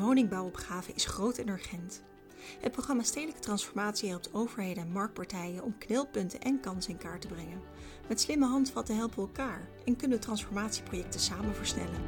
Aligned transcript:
woningbouwopgave 0.00 0.92
is 0.92 1.04
groot 1.04 1.38
en 1.38 1.48
urgent. 1.48 2.02
Het 2.60 2.72
programma 2.72 3.02
Stedelijke 3.02 3.40
Transformatie 3.40 4.08
helpt 4.08 4.34
overheden 4.34 4.82
en 4.82 4.92
marktpartijen 4.92 5.62
om 5.62 5.78
knelpunten 5.78 6.40
en 6.40 6.60
kansen 6.60 6.92
in 6.92 6.98
kaart 6.98 7.20
te 7.20 7.28
brengen. 7.28 7.62
Met 8.08 8.20
slimme 8.20 8.46
handvatten 8.46 8.96
helpen 8.96 9.16
we 9.16 9.22
elkaar 9.22 9.68
en 9.84 9.96
kunnen 9.96 10.20
transformatieprojecten 10.20 11.20
samen 11.20 11.54
versnellen. 11.54 12.00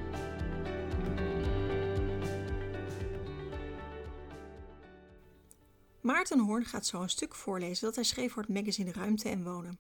Maarten 6.01 6.39
Hoorn 6.39 6.65
gaat 6.65 6.87
zo 6.87 7.03
een 7.03 7.11
stuk 7.11 7.35
voorlezen 7.35 7.87
dat 7.87 7.95
hij 7.95 8.05
schreef 8.05 8.33
voor 8.33 8.43
het 8.43 8.55
magazine 8.55 8.93
Ruimte 8.93 9.29
en 9.29 9.45
Wonen. 9.45 9.79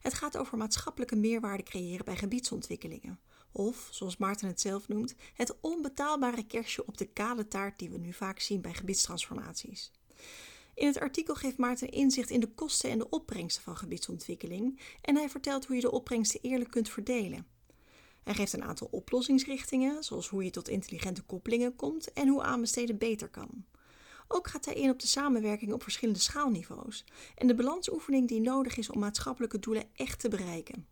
Het 0.00 0.14
gaat 0.14 0.36
over 0.36 0.58
maatschappelijke 0.58 1.16
meerwaarde 1.16 1.62
creëren 1.62 2.04
bij 2.04 2.16
gebiedsontwikkelingen. 2.16 3.18
Of, 3.52 3.88
zoals 3.90 4.16
Maarten 4.16 4.48
het 4.48 4.60
zelf 4.60 4.88
noemt, 4.88 5.14
het 5.34 5.60
onbetaalbare 5.60 6.46
kerstje 6.46 6.86
op 6.86 6.98
de 6.98 7.06
kale 7.06 7.48
taart 7.48 7.78
die 7.78 7.90
we 7.90 7.98
nu 7.98 8.12
vaak 8.12 8.40
zien 8.40 8.60
bij 8.60 8.74
gebiedstransformaties. 8.74 9.92
In 10.74 10.86
het 10.86 11.00
artikel 11.00 11.34
geeft 11.34 11.56
Maarten 11.56 11.90
inzicht 11.90 12.30
in 12.30 12.40
de 12.40 12.54
kosten 12.54 12.90
en 12.90 12.98
de 12.98 13.08
opbrengsten 13.08 13.62
van 13.62 13.76
gebiedsontwikkeling 13.76 14.80
en 15.02 15.16
hij 15.16 15.28
vertelt 15.28 15.66
hoe 15.66 15.76
je 15.76 15.82
de 15.82 15.90
opbrengsten 15.90 16.40
eerlijk 16.42 16.70
kunt 16.70 16.88
verdelen. 16.88 17.46
Hij 18.22 18.34
geeft 18.34 18.52
een 18.52 18.64
aantal 18.64 18.88
oplossingsrichtingen, 18.90 20.04
zoals 20.04 20.28
hoe 20.28 20.44
je 20.44 20.50
tot 20.50 20.68
intelligente 20.68 21.22
koppelingen 21.22 21.76
komt 21.76 22.12
en 22.12 22.28
hoe 22.28 22.42
aanbesteden 22.42 22.98
beter 22.98 23.28
kan. 23.28 23.64
Ook 24.28 24.48
gaat 24.48 24.64
hij 24.64 24.74
in 24.74 24.90
op 24.90 25.00
de 25.00 25.06
samenwerking 25.06 25.72
op 25.72 25.82
verschillende 25.82 26.20
schaalniveaus 26.20 27.04
en 27.34 27.46
de 27.46 27.54
balansoefening 27.54 28.28
die 28.28 28.40
nodig 28.40 28.76
is 28.76 28.90
om 28.90 28.98
maatschappelijke 28.98 29.58
doelen 29.58 29.84
echt 29.94 30.20
te 30.20 30.28
bereiken. 30.28 30.86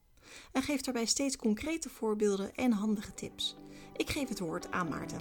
Hij 0.52 0.62
geeft 0.62 0.84
daarbij 0.84 1.06
steeds 1.06 1.36
concrete 1.36 1.88
voorbeelden 1.88 2.54
en 2.54 2.72
handige 2.72 3.14
tips. 3.14 3.56
Ik 3.96 4.10
geef 4.10 4.28
het 4.28 4.38
woord 4.38 4.70
aan 4.70 4.88
Maarten. 4.88 5.20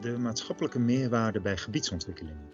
De 0.00 0.18
maatschappelijke 0.18 0.78
meerwaarde 0.78 1.40
bij 1.40 1.56
gebiedsontwikkelingen. 1.56 2.50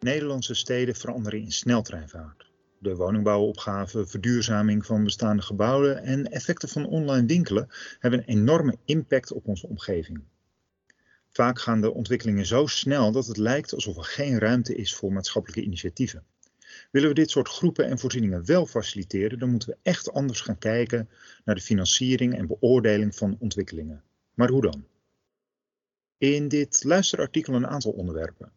Nederlandse 0.00 0.54
steden 0.54 0.94
veranderen 0.94 1.40
in 1.40 1.52
sneltreinvaart. 1.52 2.50
De 2.78 2.96
woningbouwopgave, 2.96 4.06
verduurzaming 4.06 4.86
van 4.86 5.04
bestaande 5.04 5.42
gebouwen 5.42 6.02
en 6.02 6.30
effecten 6.30 6.68
van 6.68 6.86
online 6.86 7.26
winkelen 7.26 7.68
hebben 7.98 8.20
een 8.20 8.26
enorme 8.26 8.76
impact 8.84 9.32
op 9.32 9.46
onze 9.46 9.66
omgeving. 9.66 10.20
Vaak 11.30 11.60
gaan 11.60 11.80
de 11.80 11.94
ontwikkelingen 11.94 12.46
zo 12.46 12.66
snel 12.66 13.12
dat 13.12 13.26
het 13.26 13.36
lijkt 13.36 13.74
alsof 13.74 13.96
er 13.96 14.04
geen 14.04 14.38
ruimte 14.38 14.74
is 14.74 14.94
voor 14.94 15.12
maatschappelijke 15.12 15.62
initiatieven. 15.62 16.24
Willen 16.90 17.08
we 17.08 17.14
dit 17.14 17.30
soort 17.30 17.48
groepen 17.48 17.86
en 17.86 17.98
voorzieningen 17.98 18.46
wel 18.46 18.66
faciliteren, 18.66 19.38
dan 19.38 19.50
moeten 19.50 19.68
we 19.68 19.76
echt 19.82 20.12
anders 20.12 20.40
gaan 20.40 20.58
kijken 20.58 21.08
naar 21.44 21.54
de 21.54 21.60
financiering 21.60 22.34
en 22.34 22.46
beoordeling 22.46 23.14
van 23.14 23.36
ontwikkelingen. 23.38 24.02
Maar 24.34 24.48
hoe 24.48 24.62
dan? 24.62 24.86
In 26.18 26.48
dit 26.48 26.84
luisterartikel 26.84 27.54
een 27.54 27.66
aantal 27.66 27.92
onderwerpen. 27.92 28.52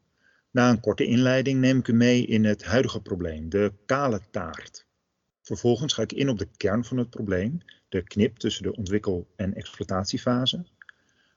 Na 0.51 0.69
een 0.69 0.79
korte 0.79 1.05
inleiding 1.05 1.59
neem 1.59 1.79
ik 1.79 1.87
u 1.87 1.93
mee 1.93 2.25
in 2.25 2.45
het 2.45 2.63
huidige 2.63 3.01
probleem, 3.01 3.49
de 3.49 3.73
kale 3.85 4.21
taart. 4.31 4.85
Vervolgens 5.41 5.93
ga 5.93 6.01
ik 6.01 6.13
in 6.13 6.29
op 6.29 6.39
de 6.39 6.47
kern 6.57 6.85
van 6.85 6.97
het 6.97 7.09
probleem, 7.09 7.57
de 7.89 8.03
knip 8.03 8.37
tussen 8.37 8.63
de 8.63 8.75
ontwikkel- 8.75 9.27
en 9.35 9.53
exploitatiefase. 9.53 10.65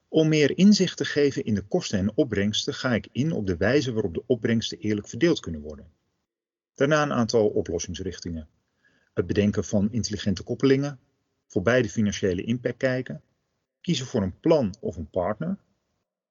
Om 0.09 0.29
meer 0.29 0.59
inzicht 0.59 0.97
te 0.97 1.05
geven 1.05 1.45
in 1.45 1.55
de 1.55 1.63
kosten 1.63 1.99
en 1.99 2.17
opbrengsten 2.17 2.75
ga 2.75 2.95
ik 2.95 3.09
in 3.13 3.33
op 3.33 3.47
de 3.47 3.57
wijze 3.57 3.93
waarop 3.93 4.15
de 4.15 4.23
opbrengsten 4.27 4.79
eerlijk 4.79 5.09
verdeeld 5.09 5.41
kunnen 5.41 5.61
worden. 5.61 5.91
Daarna 6.75 7.03
een 7.03 7.13
aantal 7.13 7.49
oplossingsrichtingen. 7.49 8.49
Het 9.13 9.27
bedenken 9.27 9.65
van 9.65 9.93
intelligente 9.93 10.43
koppelingen, 10.43 10.99
voorbij 11.47 11.83
de 11.83 11.89
financiële 11.89 12.45
impact 12.45 12.77
kijken, 12.77 13.23
kiezen 13.81 14.07
voor 14.07 14.23
een 14.23 14.41
plan 14.41 14.75
of 14.81 14.97
een 14.97 15.11
partner. 15.11 15.59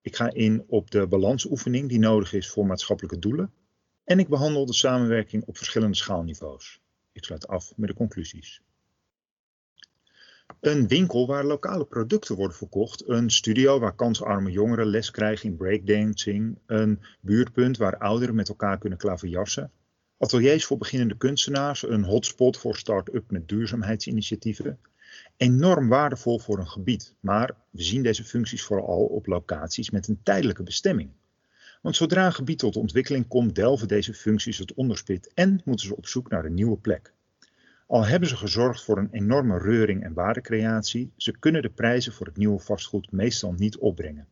Ik 0.02 0.16
ga 0.16 0.32
in 0.32 0.64
op 0.68 0.92
de 0.92 1.08
balansoefening 1.08 1.90
die 1.90 2.00
nodig 2.00 2.34
is 2.34 2.50
voor 2.50 2.66
maatschappelijke 2.66 3.20
doelen. 3.20 3.54
En 4.04 4.20
ik 4.20 4.28
behandel 4.28 4.66
de 4.66 4.74
samenwerking 4.74 5.44
op 5.46 5.58
verschillende 5.58 5.96
schaalniveaus. 5.96 6.82
Ik 7.12 7.24
sluit 7.24 7.48
af 7.48 7.74
met 7.76 7.90
de 7.90 7.96
conclusies. 7.96 8.62
Een 10.60 10.88
winkel 10.88 11.28
waar 11.28 11.44
lokale 11.44 11.86
producten 11.86 12.36
worden 12.36 12.58
verkocht, 12.58 13.08
een 13.08 13.30
studio 13.30 13.80
waar 13.80 13.96
kansarme 13.96 14.52
jongeren 14.52 14.86
les 14.86 15.12
krijgen 15.12 15.50
in 15.50 15.58
breakdancing, 15.58 16.58
een 16.66 17.00
buurtpunt 17.22 17.78
waar 17.78 17.98
ouderen 17.98 18.36
met 18.36 18.50
elkaar 18.50 18.78
kunnen 18.78 19.00
klaverjassen, 19.00 19.72
ateliers 20.24 20.66
voor 20.66 20.78
beginnende 20.78 21.18
kunstenaars, 21.18 21.88
een 21.88 22.04
hotspot 22.04 22.58
voor 22.58 22.76
start-up 22.76 23.32
met 23.32 23.48
duurzaamheidsinitiatieven. 23.48 24.80
Enorm 25.38 25.88
waardevol 25.88 26.40
voor 26.40 26.60
een 26.60 26.68
gebied, 26.68 27.14
maar 27.20 27.56
we 27.70 27.84
zien 27.84 28.04
deze 28.04 28.24
functies 28.24 28.64
vooral 28.64 29.06
op 29.06 29.28
locaties 29.28 29.90
met 29.90 30.08
een 30.08 30.20
tijdelijke 30.24 30.64
bestemming. 30.64 31.10
Want 31.82 31.96
zodra 31.96 32.26
een 32.26 32.34
gebied 32.34 32.60
tot 32.60 32.76
ontwikkeling 32.76 33.28
komt, 33.28 33.56
delven 33.56 33.88
deze 33.88 34.14
functies 34.14 34.58
het 34.58 34.74
onderspit 34.74 35.32
en 35.34 35.62
moeten 35.66 35.88
ze 35.88 35.96
op 35.96 36.08
zoek 36.08 36.30
naar 36.30 36.46
een 36.46 36.54
nieuwe 36.54 36.78
plek. 36.78 37.14
Al 37.88 38.06
hebben 38.06 38.30
ze 38.30 38.38
gezorgd 38.38 38.84
voor 38.84 38.98
een 38.98 39.12
enorme 39.12 39.58
reuring 39.58 40.04
en 40.04 40.14
waardecreatie, 40.14 41.12
ze 41.18 41.38
kunnen 41.40 41.62
de 41.62 41.70
prijzen 41.70 42.14
voor 42.14 42.26
het 42.26 42.38
nieuwe 42.38 42.60
vastgoed 42.60 43.12
meestal 43.12 43.54
niet 43.54 43.78
opbrengen. 43.78 44.28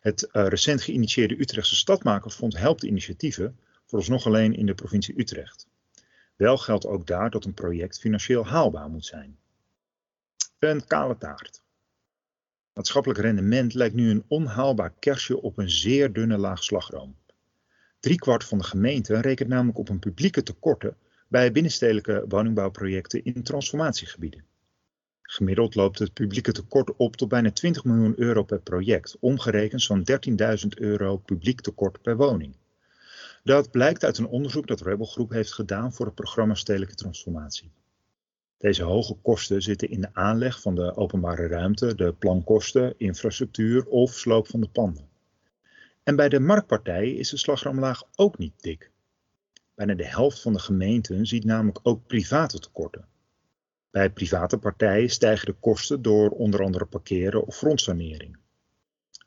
Het 0.00 0.28
uh, 0.32 0.46
recent 0.46 0.82
geïnitieerde 0.82 1.40
Utrechtse 1.40 1.76
Stadmakersfonds 1.76 2.58
helpt 2.58 2.80
de 2.80 2.86
initiatieven, 2.86 3.56
vooralsnog 3.94 4.26
alleen 4.26 4.54
in 4.54 4.66
de 4.66 4.74
provincie 4.74 5.18
Utrecht. 5.18 5.68
Wel 6.36 6.56
geldt 6.56 6.86
ook 6.86 7.06
daar 7.06 7.30
dat 7.30 7.44
een 7.44 7.54
project 7.54 7.98
financieel 7.98 8.46
haalbaar 8.46 8.88
moet 8.88 9.06
zijn. 9.06 9.38
Een 10.58 10.86
kale 10.86 11.18
taart. 11.18 11.62
Maatschappelijk 12.72 13.20
rendement 13.20 13.74
lijkt 13.74 13.94
nu 13.94 14.10
een 14.10 14.24
onhaalbaar 14.28 14.92
kerstje 14.98 15.40
op 15.40 15.58
een 15.58 15.70
zeer 15.70 16.12
dunne 16.12 16.38
laag 16.38 16.64
slagroom. 16.64 17.16
Driekwart 18.00 18.44
van 18.44 18.58
de 18.58 18.64
gemeenten 18.64 19.20
rekent 19.20 19.48
namelijk 19.48 19.78
op 19.78 19.88
een 19.88 19.98
publieke 19.98 20.42
tekorten 20.42 20.96
bij 21.28 21.52
binnenstedelijke 21.52 22.24
woningbouwprojecten 22.28 23.24
in 23.24 23.42
transformatiegebieden. 23.42 24.44
Gemiddeld 25.22 25.74
loopt 25.74 25.98
het 25.98 26.12
publieke 26.12 26.52
tekort 26.52 26.96
op 26.96 27.16
tot 27.16 27.28
bijna 27.28 27.50
20 27.50 27.84
miljoen 27.84 28.14
euro 28.16 28.42
per 28.42 28.60
project, 28.60 29.16
omgerekend 29.20 29.82
zo'n 29.82 30.04
13.000 30.60 30.68
euro 30.74 31.16
publiek 31.16 31.60
tekort 31.60 32.02
per 32.02 32.16
woning. 32.16 32.54
Dat 33.44 33.70
blijkt 33.70 34.04
uit 34.04 34.18
een 34.18 34.26
onderzoek 34.26 34.66
dat 34.66 34.80
Rebel 34.80 35.06
Groep 35.06 35.30
heeft 35.30 35.52
gedaan 35.52 35.92
voor 35.92 36.06
het 36.06 36.14
programma 36.14 36.54
Stedelijke 36.54 36.94
Transformatie. 36.94 37.72
Deze 38.58 38.82
hoge 38.82 39.14
kosten 39.14 39.62
zitten 39.62 39.90
in 39.90 40.00
de 40.00 40.08
aanleg 40.12 40.60
van 40.60 40.74
de 40.74 40.96
openbare 40.96 41.46
ruimte, 41.46 41.94
de 41.94 42.12
plankosten, 42.12 42.94
infrastructuur 42.98 43.86
of 43.86 44.12
sloop 44.12 44.46
van 44.48 44.60
de 44.60 44.68
panden. 44.68 45.08
En 46.02 46.16
bij 46.16 46.28
de 46.28 46.40
marktpartijen 46.40 47.16
is 47.16 47.30
de 47.30 47.36
slagroomlaag 47.36 48.02
ook 48.14 48.38
niet 48.38 48.62
dik. 48.62 48.90
Bijna 49.74 49.94
de 49.94 50.06
helft 50.06 50.40
van 50.40 50.52
de 50.52 50.58
gemeenten 50.58 51.26
ziet 51.26 51.44
namelijk 51.44 51.78
ook 51.82 52.06
private 52.06 52.58
tekorten. 52.58 53.08
Bij 53.90 54.10
private 54.10 54.58
partijen 54.58 55.10
stijgen 55.10 55.46
de 55.46 55.56
kosten 55.60 56.02
door 56.02 56.30
onder 56.30 56.62
andere 56.62 56.84
parkeren 56.84 57.46
of 57.46 57.56
grondsanering. 57.56 58.36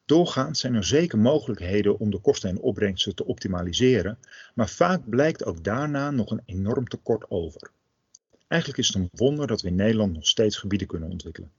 Doorgaans 0.08 0.60
zijn 0.60 0.76
er 0.76 0.84
zeker 0.84 1.18
mogelijkheden 1.18 2.00
om 2.00 2.12
de 2.12 2.20
kosten 2.20 2.50
en 2.50 2.60
opbrengsten 2.60 3.16
te 3.16 3.26
optimaliseren, 3.26 4.20
maar 4.56 4.70
vaak 4.70 5.10
blijkt 5.10 5.46
ook 5.46 5.64
daarna 5.64 6.12
nog 6.12 6.32
een 6.32 6.42
enorm 6.46 6.88
tekort 6.88 7.32
over. 7.32 7.72
Eigenlijk 8.48 8.82
is 8.82 8.88
het 8.88 8.96
een 8.96 9.10
wonder 9.12 9.48
dat 9.48 9.62
we 9.62 9.68
in 9.68 9.76
Nederland 9.76 10.14
nog 10.14 10.28
steeds 10.28 10.58
gebieden 10.58 10.88
kunnen 10.88 11.10
ontwikkelen. 11.10 11.52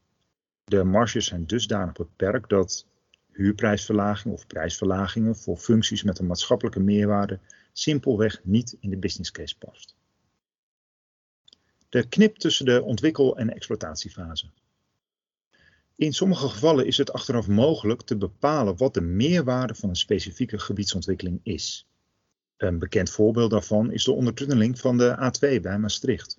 De 0.65 0.85
marges 0.85 1.27
zijn 1.27 1.47
dusdanig 1.47 1.93
beperkt 1.93 2.49
dat 2.49 2.87
huurprijsverlaging 3.33 4.35
of 4.35 4.47
prijsverlagingen 4.47 5.37
voor 5.37 5.57
functies 5.57 6.03
met 6.03 6.19
een 6.19 6.27
maatschappelijke 6.27 6.81
meerwaarde 6.81 7.39
simpelweg 7.73 8.41
niet 8.43 8.77
in 8.81 8.91
de 8.91 8.99
business 8.99 9.31
case 9.31 9.59
past. 9.59 9.95
De 11.89 12.09
knip 12.09 12.37
tussen 12.37 12.65
de 12.65 12.83
ontwikkel- 12.83 13.37
en 13.37 13.55
exploitatiefase. 13.55 14.51
In 15.99 16.13
sommige 16.13 16.49
gevallen 16.49 16.87
is 16.87 16.97
het 16.97 17.13
achteraf 17.13 17.49
mogelijk 17.49 18.03
te 18.03 18.17
bepalen 18.17 18.77
wat 18.77 18.95
de 18.95 19.01
meerwaarde 19.01 19.75
van 19.75 19.89
een 19.89 19.97
specifieke 19.97 20.59
gebiedsontwikkeling 20.59 21.41
is. 21.43 21.87
Een 22.57 22.79
bekend 22.79 23.11
voorbeeld 23.11 23.51
daarvan 23.51 23.93
is 23.93 24.05
de 24.05 24.13
ondertunneling 24.13 24.79
van 24.79 24.99
de 24.99 25.17
A2 25.17 25.61
bij 25.61 25.79
Maastricht. 25.79 26.39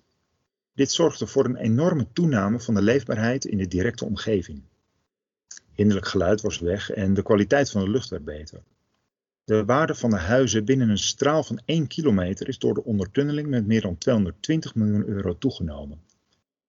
Dit 0.74 0.92
zorgde 0.92 1.26
voor 1.26 1.44
een 1.44 1.56
enorme 1.56 2.06
toename 2.12 2.60
van 2.60 2.74
de 2.74 2.82
leefbaarheid 2.82 3.44
in 3.44 3.58
de 3.58 3.66
directe 3.66 4.04
omgeving. 4.04 4.62
Hinderlijk 5.72 6.08
geluid 6.08 6.40
was 6.40 6.58
weg 6.58 6.90
en 6.90 7.14
de 7.14 7.22
kwaliteit 7.22 7.70
van 7.70 7.84
de 7.84 7.90
lucht 7.90 8.08
werd 8.08 8.24
beter. 8.24 8.62
De 9.44 9.64
waarde 9.64 9.94
van 9.94 10.10
de 10.10 10.18
huizen 10.18 10.64
binnen 10.64 10.88
een 10.88 10.98
straal 10.98 11.42
van 11.42 11.60
1 11.64 11.86
kilometer 11.86 12.48
is 12.48 12.58
door 12.58 12.74
de 12.74 12.84
ondertunneling 12.84 13.48
met 13.48 13.66
meer 13.66 13.80
dan 13.80 13.98
220 13.98 14.74
miljoen 14.74 15.06
euro 15.06 15.38
toegenomen. 15.38 16.00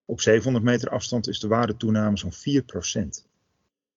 Op 0.05 0.21
700 0.21 0.65
meter 0.65 0.89
afstand 0.89 1.27
is 1.27 1.39
de 1.39 1.47
waardetoename 1.47 2.17
zo'n 2.17 2.33
4% 2.33 3.27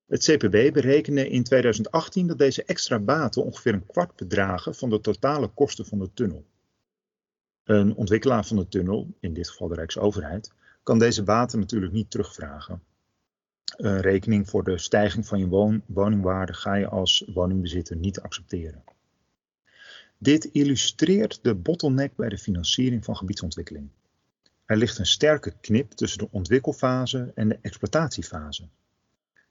Het 0.06 0.24
CPB 0.24 0.72
berekende 0.72 1.28
in 1.28 1.44
2018 1.44 2.26
dat 2.26 2.38
deze 2.38 2.64
extra 2.64 2.98
baten 2.98 3.44
ongeveer 3.44 3.74
een 3.74 3.86
kwart 3.86 4.16
bedragen 4.16 4.74
van 4.74 4.90
de 4.90 5.00
totale 5.00 5.48
kosten 5.48 5.86
van 5.86 5.98
de 5.98 6.10
tunnel. 6.14 6.44
Een 7.64 7.94
ontwikkelaar 7.94 8.46
van 8.46 8.56
de 8.56 8.68
tunnel, 8.68 9.14
in 9.20 9.34
dit 9.34 9.48
geval 9.48 9.68
de 9.68 9.74
Rijksoverheid, 9.74 10.52
kan 10.82 10.98
deze 10.98 11.22
baten 11.22 11.58
natuurlijk 11.58 11.92
niet 11.92 12.10
terugvragen. 12.10 12.82
Een 13.76 14.00
rekening 14.00 14.48
voor 14.48 14.64
de 14.64 14.78
stijging 14.78 15.26
van 15.26 15.38
je 15.38 15.80
woningwaarde 15.86 16.54
ga 16.54 16.74
je 16.74 16.88
als 16.88 17.30
woningbezitter 17.34 17.96
niet 17.96 18.20
accepteren. 18.20 18.84
Dit 20.18 20.44
illustreert 20.44 21.38
de 21.42 21.54
bottleneck 21.54 22.16
bij 22.16 22.28
de 22.28 22.38
financiering 22.38 23.04
van 23.04 23.16
gebiedsontwikkeling. 23.16 23.88
Er 24.66 24.76
ligt 24.76 24.98
een 24.98 25.06
sterke 25.06 25.52
knip 25.60 25.90
tussen 25.90 26.18
de 26.18 26.28
ontwikkelfase 26.30 27.32
en 27.34 27.48
de 27.48 27.58
exploitatiefase. 27.60 28.68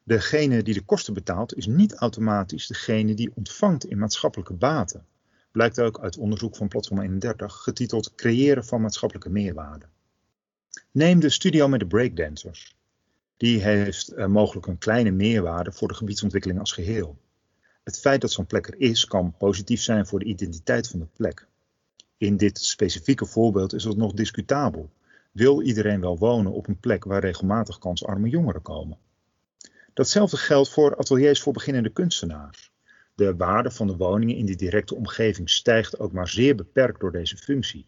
Degene 0.03 0.63
die 0.63 0.73
de 0.73 0.81
kosten 0.81 1.13
betaalt 1.13 1.55
is 1.55 1.65
niet 1.65 1.93
automatisch 1.93 2.67
degene 2.67 3.13
die 3.13 3.31
ontvangt 3.35 3.85
in 3.85 3.97
maatschappelijke 3.97 4.53
baten. 4.53 5.05
Blijkt 5.51 5.79
ook 5.79 5.99
uit 5.99 6.17
onderzoek 6.17 6.55
van 6.55 6.67
Platform 6.67 7.01
31, 7.01 7.53
getiteld 7.53 8.15
Creëren 8.15 8.65
van 8.65 8.81
maatschappelijke 8.81 9.29
meerwaarde. 9.29 9.85
Neem 10.91 11.19
de 11.19 11.29
studio 11.29 11.67
met 11.67 11.79
de 11.79 11.87
breakdancers. 11.87 12.75
Die 13.37 13.61
heeft 13.61 14.07
eh, 14.07 14.25
mogelijk 14.25 14.67
een 14.67 14.77
kleine 14.77 15.11
meerwaarde 15.11 15.71
voor 15.71 15.87
de 15.87 15.93
gebiedsontwikkeling 15.93 16.59
als 16.59 16.71
geheel. 16.71 17.17
Het 17.83 17.99
feit 17.99 18.21
dat 18.21 18.31
zo'n 18.31 18.45
plek 18.45 18.67
er 18.67 18.79
is, 18.79 19.05
kan 19.05 19.37
positief 19.37 19.81
zijn 19.81 20.05
voor 20.05 20.19
de 20.19 20.25
identiteit 20.25 20.87
van 20.87 20.99
de 20.99 21.07
plek. 21.13 21.47
In 22.17 22.37
dit 22.37 22.59
specifieke 22.59 23.25
voorbeeld 23.25 23.73
is 23.73 23.83
het 23.83 23.97
nog 23.97 24.13
discutabel. 24.13 24.89
Wil 25.33 25.61
iedereen 25.61 25.99
wel 25.99 26.17
wonen 26.17 26.51
op 26.51 26.67
een 26.67 26.79
plek 26.79 27.03
waar 27.03 27.21
regelmatig 27.21 27.77
kansarme 27.77 28.29
jongeren 28.29 28.61
komen? 28.61 28.97
Datzelfde 29.93 30.37
geldt 30.37 30.69
voor 30.69 30.95
ateliers 30.95 31.41
voor 31.41 31.53
beginnende 31.53 31.89
kunstenaars. 31.89 32.71
De 33.15 33.35
waarde 33.35 33.71
van 33.71 33.87
de 33.87 33.95
woningen 33.95 34.35
in 34.35 34.45
de 34.45 34.55
directe 34.55 34.95
omgeving 34.95 35.49
stijgt 35.49 35.99
ook 35.99 36.11
maar 36.11 36.27
zeer 36.27 36.55
beperkt 36.55 36.99
door 36.99 37.11
deze 37.11 37.37
functie. 37.37 37.85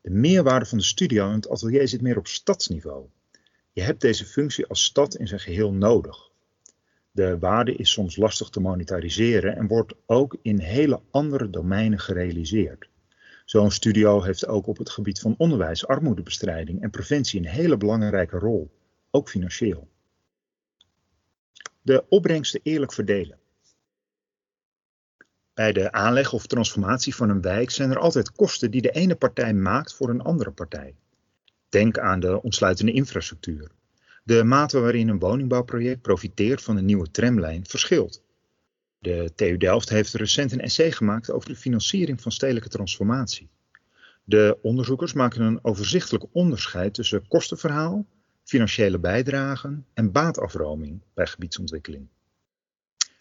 De 0.00 0.10
meerwaarde 0.10 0.66
van 0.66 0.78
de 0.78 0.84
studio 0.84 1.28
en 1.28 1.34
het 1.34 1.48
atelier 1.48 1.88
zit 1.88 2.02
meer 2.02 2.18
op 2.18 2.26
stadsniveau. 2.26 3.06
Je 3.72 3.82
hebt 3.82 4.00
deze 4.00 4.24
functie 4.24 4.66
als 4.66 4.84
stad 4.84 5.14
in 5.14 5.28
zijn 5.28 5.40
geheel 5.40 5.72
nodig. 5.72 6.30
De 7.10 7.38
waarde 7.38 7.74
is 7.74 7.90
soms 7.90 8.16
lastig 8.16 8.48
te 8.48 8.60
monetariseren 8.60 9.56
en 9.56 9.66
wordt 9.66 9.94
ook 10.06 10.36
in 10.42 10.58
hele 10.58 11.00
andere 11.10 11.50
domeinen 11.50 11.98
gerealiseerd. 11.98 12.89
Zo'n 13.50 13.70
studio 13.70 14.22
heeft 14.22 14.46
ook 14.46 14.66
op 14.66 14.78
het 14.78 14.90
gebied 14.90 15.20
van 15.20 15.34
onderwijs, 15.38 15.86
armoedebestrijding 15.86 16.82
en 16.82 16.90
preventie 16.90 17.40
een 17.40 17.46
hele 17.46 17.76
belangrijke 17.76 18.38
rol, 18.38 18.70
ook 19.10 19.28
financieel. 19.28 19.88
De 21.82 22.04
opbrengsten 22.08 22.60
eerlijk 22.62 22.92
verdelen. 22.92 23.38
Bij 25.54 25.72
de 25.72 25.92
aanleg 25.92 26.32
of 26.32 26.46
transformatie 26.46 27.14
van 27.14 27.28
een 27.30 27.40
wijk 27.40 27.70
zijn 27.70 27.90
er 27.90 27.98
altijd 27.98 28.32
kosten 28.32 28.70
die 28.70 28.82
de 28.82 28.90
ene 28.90 29.14
partij 29.14 29.54
maakt 29.54 29.94
voor 29.94 30.08
een 30.08 30.22
andere 30.22 30.50
partij. 30.50 30.94
Denk 31.68 31.98
aan 31.98 32.20
de 32.20 32.42
ontsluitende 32.42 32.92
infrastructuur. 32.92 33.70
De 34.24 34.44
mate 34.44 34.80
waarin 34.80 35.08
een 35.08 35.18
woningbouwproject 35.18 36.02
profiteert 36.02 36.62
van 36.62 36.76
een 36.76 36.84
nieuwe 36.84 37.10
tramlijn 37.10 37.66
verschilt. 37.66 38.22
De 39.00 39.32
TU 39.34 39.56
Delft 39.56 39.88
heeft 39.88 40.14
recent 40.14 40.52
een 40.52 40.60
essay 40.60 40.92
gemaakt 40.92 41.30
over 41.30 41.48
de 41.48 41.56
financiering 41.56 42.20
van 42.20 42.32
stedelijke 42.32 42.68
transformatie. 42.68 43.48
De 44.24 44.58
onderzoekers 44.62 45.12
maken 45.12 45.40
een 45.40 45.64
overzichtelijk 45.64 46.24
onderscheid 46.32 46.94
tussen 46.94 47.28
kostenverhaal, 47.28 48.06
financiële 48.44 48.98
bijdragen 48.98 49.86
en 49.94 50.12
baatafroming 50.12 51.00
bij 51.14 51.26
gebiedsontwikkeling. 51.26 52.06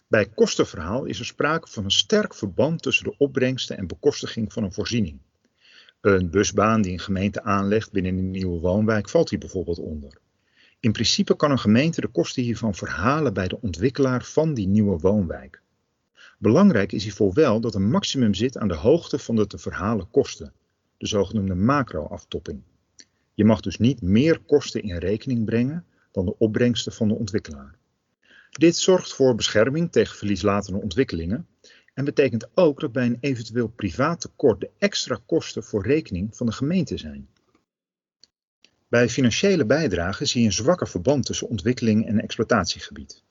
Bij 0.08 0.30
kostenverhaal 0.30 1.06
is 1.06 1.20
er 1.20 1.26
sprake 1.26 1.68
van 1.68 1.84
een 1.84 1.92
sterk 1.92 2.36
verband 2.36 2.82
tussen 2.82 3.04
de 3.06 3.18
opbrengsten 3.18 3.78
en 3.78 3.88
bekostiging 3.88 4.54
van 4.54 4.64
een 4.64 4.74
voorziening. 4.74 5.20
Een 6.02 6.30
busbaan 6.30 6.82
die 6.82 6.92
een 6.92 7.00
gemeente 7.00 7.44
aanlegt 7.44 7.92
binnen 7.92 8.18
een 8.18 8.32
nieuwe 8.32 8.60
woonwijk 8.60 9.10
valt 9.10 9.30
hier 9.30 9.40
bijvoorbeeld 9.40 9.80
onder. 9.80 10.18
In 10.80 10.92
principe 10.92 11.36
kan 11.36 11.52
een 11.52 11.60
gemeente 11.60 12.02
de 12.02 12.08
kosten 12.08 12.44
hiervan 12.44 12.76
verhalen 12.76 13.34
bij 13.34 13.48
de 13.48 13.62
ontwikkelaar 13.62 14.24
van 14.24 14.54
die 14.54 14.68
nieuwe 14.68 14.98
woonwijk. 14.98 15.62
Belangrijk 16.42 16.92
is 16.92 17.04
hiervoor 17.04 17.34
wel 17.34 17.60
dat 17.60 17.76
een 17.76 17.90
maximum 17.90 18.34
zit 18.34 18.58
aan 18.58 18.68
de 18.68 18.76
hoogte 18.76 19.20
van 19.20 19.36
de 19.36 19.48
te 19.48 19.58
verhalen 19.58 20.10
kosten, 20.10 20.54
de 20.98 21.08
zogenoemde 21.08 21.56
macro-aftopping. 21.56 22.62
Je 23.34 23.46
mag 23.46 23.62
dus 23.62 23.78
niet 23.78 24.02
meer 24.02 24.40
kosten 24.40 24.84
in 24.84 24.98
rekening 24.98 25.46
brengen 25.46 25.86
dan 26.12 26.26
de 26.26 26.38
opbrengsten 26.38 26.94
van 26.94 27.08
de 27.08 27.14
ontwikkelaar. 27.14 27.76
Dit 28.50 28.76
zorgt 28.76 29.14
voor 29.14 29.36
bescherming 29.36 29.92
tegen 29.92 30.18
verlieslatende 30.18 30.82
ontwikkelingen 30.82 31.48
en 31.94 32.06
betekent 32.06 32.48
ook 32.54 32.80
dat 32.80 32.92
bij 32.92 33.06
een 33.06 33.18
eventueel 33.20 33.68
privaat 33.68 34.22
tekort 34.22 34.60
de 34.60 34.70
extra 34.78 35.20
kosten 35.26 35.64
voor 35.64 35.86
rekening 35.88 36.36
van 36.36 36.46
de 36.46 36.52
gemeente 36.52 36.98
zijn. 36.98 37.28
Bij 38.88 39.10
financiële 39.10 39.66
bijdragen 39.66 40.28
zie 40.28 40.42
je 40.42 40.48
een 40.48 40.54
zwakker 40.54 40.88
verband 40.88 41.26
tussen 41.26 41.50
ontwikkeling 41.50 42.06
en 42.06 42.22
exploitatiegebied. 42.22 43.24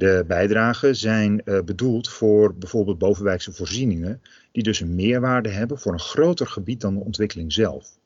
De 0.00 0.24
bijdragen 0.26 0.96
zijn 0.96 1.42
uh, 1.44 1.60
bedoeld 1.62 2.08
voor 2.08 2.54
bijvoorbeeld 2.54 2.98
bovenwijkse 2.98 3.52
voorzieningen, 3.52 4.22
die 4.52 4.62
dus 4.62 4.80
een 4.80 4.94
meerwaarde 4.94 5.48
hebben 5.48 5.78
voor 5.78 5.92
een 5.92 6.00
groter 6.00 6.46
gebied 6.46 6.80
dan 6.80 6.94
de 6.94 7.00
ontwikkeling 7.00 7.52
zelf. 7.52 7.98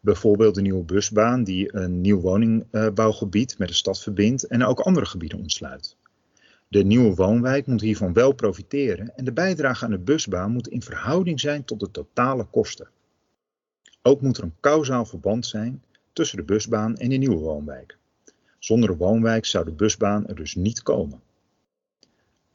Bijvoorbeeld 0.00 0.54
de 0.54 0.60
nieuwe 0.60 0.84
busbaan 0.84 1.44
die 1.44 1.76
een 1.76 2.00
nieuw 2.00 2.20
woningbouwgebied 2.20 3.58
met 3.58 3.68
de 3.68 3.74
stad 3.74 4.02
verbindt 4.02 4.44
en 4.44 4.64
ook 4.64 4.80
andere 4.80 5.06
gebieden 5.06 5.38
ontsluit. 5.38 5.96
De 6.68 6.84
nieuwe 6.84 7.14
woonwijk 7.14 7.66
moet 7.66 7.80
hiervan 7.80 8.12
wel 8.12 8.32
profiteren 8.32 9.16
en 9.16 9.24
de 9.24 9.32
bijdrage 9.32 9.84
aan 9.84 9.90
de 9.90 9.98
busbaan 9.98 10.52
moet 10.52 10.68
in 10.68 10.82
verhouding 10.82 11.40
zijn 11.40 11.64
tot 11.64 11.80
de 11.80 11.90
totale 11.90 12.44
kosten. 12.44 12.88
Ook 14.02 14.20
moet 14.20 14.36
er 14.36 14.44
een 14.44 14.56
kausaal 14.60 15.04
verband 15.04 15.46
zijn 15.46 15.82
tussen 16.12 16.36
de 16.36 16.44
busbaan 16.44 16.96
en 16.96 17.08
de 17.08 17.16
nieuwe 17.16 17.40
woonwijk. 17.40 17.96
Zonder 18.58 18.88
de 18.88 18.96
woonwijk 18.96 19.46
zou 19.46 19.64
de 19.64 19.72
busbaan 19.72 20.26
er 20.26 20.34
dus 20.34 20.54
niet 20.54 20.82
komen. 20.82 21.20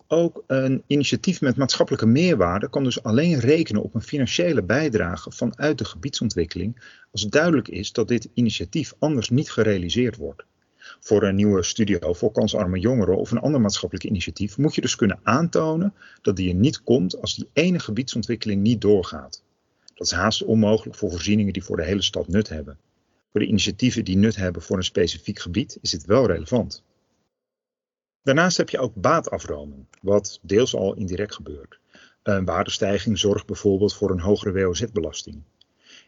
Ook 0.08 0.44
een 0.48 0.84
initiatief 0.88 1.42
met 1.42 1.56
maatschappelijke 1.56 2.06
meerwaarde 2.06 2.70
kan 2.70 2.84
dus 2.84 3.04
alleen 3.04 3.40
rekenen 3.40 3.82
op 3.82 3.96
een 3.96 4.02
financiële 4.02 4.64
bijdrage 4.64 5.32
vanuit 5.32 5.78
de 5.78 5.86
gebiedsontwikkeling 5.86 6.82
als 7.12 7.28
duidelijk 7.28 7.68
is 7.68 7.92
dat 7.92 8.08
dit 8.08 8.30
initiatief 8.34 8.94
anders 9.00 9.30
niet 9.30 9.52
gerealiseerd 9.52 10.16
wordt. 10.18 10.46
Voor 11.00 11.24
een 11.24 11.36
nieuwe 11.36 11.64
studio 11.64 12.14
voor 12.14 12.32
kansarme 12.32 12.80
jongeren 12.80 13.18
of 13.18 13.32
een 13.32 13.40
ander 13.40 13.62
maatschappelijk 13.62 14.06
initiatief 14.06 14.58
moet 14.58 14.76
je 14.76 14.82
dus 14.82 14.96
kunnen 14.96 15.20
aantonen 15.24 15.94
dat 16.22 16.36
die 16.36 16.50
er 16.50 16.56
niet 16.56 16.84
komt 16.84 17.22
als 17.22 17.36
die 17.36 17.50
ene 17.54 17.80
gebiedsontwikkeling 17.80 18.62
niet 18.62 18.82
doorgaat. 18.82 19.44
Dat 19.94 20.08
is 20.08 20.14
haast 20.14 20.44
onmogelijk 20.44 20.96
voor 20.96 21.10
voorzieningen 21.10 21.54
die 21.54 21.64
voor 21.64 21.78
de 21.78 21.86
hele 21.86 22.02
stad 22.02 22.28
nut 22.28 22.50
hebben. 22.50 22.78
Voor 23.32 23.42
de 23.42 23.48
initiatieven 23.48 24.06
die 24.06 24.18
nut 24.18 24.36
hebben 24.36 24.62
voor 24.62 24.78
een 24.78 24.84
specifiek 24.84 25.40
gebied 25.40 25.78
is 25.82 25.92
dit 25.92 26.06
wel 26.06 26.28
relevant. 26.28 26.84
Daarnaast 28.26 28.58
heb 28.58 28.70
je 28.70 28.80
ook 28.80 28.96
baatafroming, 28.96 29.86
wat 30.02 30.40
deels 30.42 30.76
al 30.76 30.96
indirect 30.96 31.36
gebeurt. 31.36 31.80
Een 32.24 32.46
waardestijging 32.46 33.20
zorgt 33.20 33.46
bijvoorbeeld 33.46 33.96
voor 33.96 34.12
een 34.12 34.20
hogere 34.20 34.64
WOZ-belasting. 34.64 35.44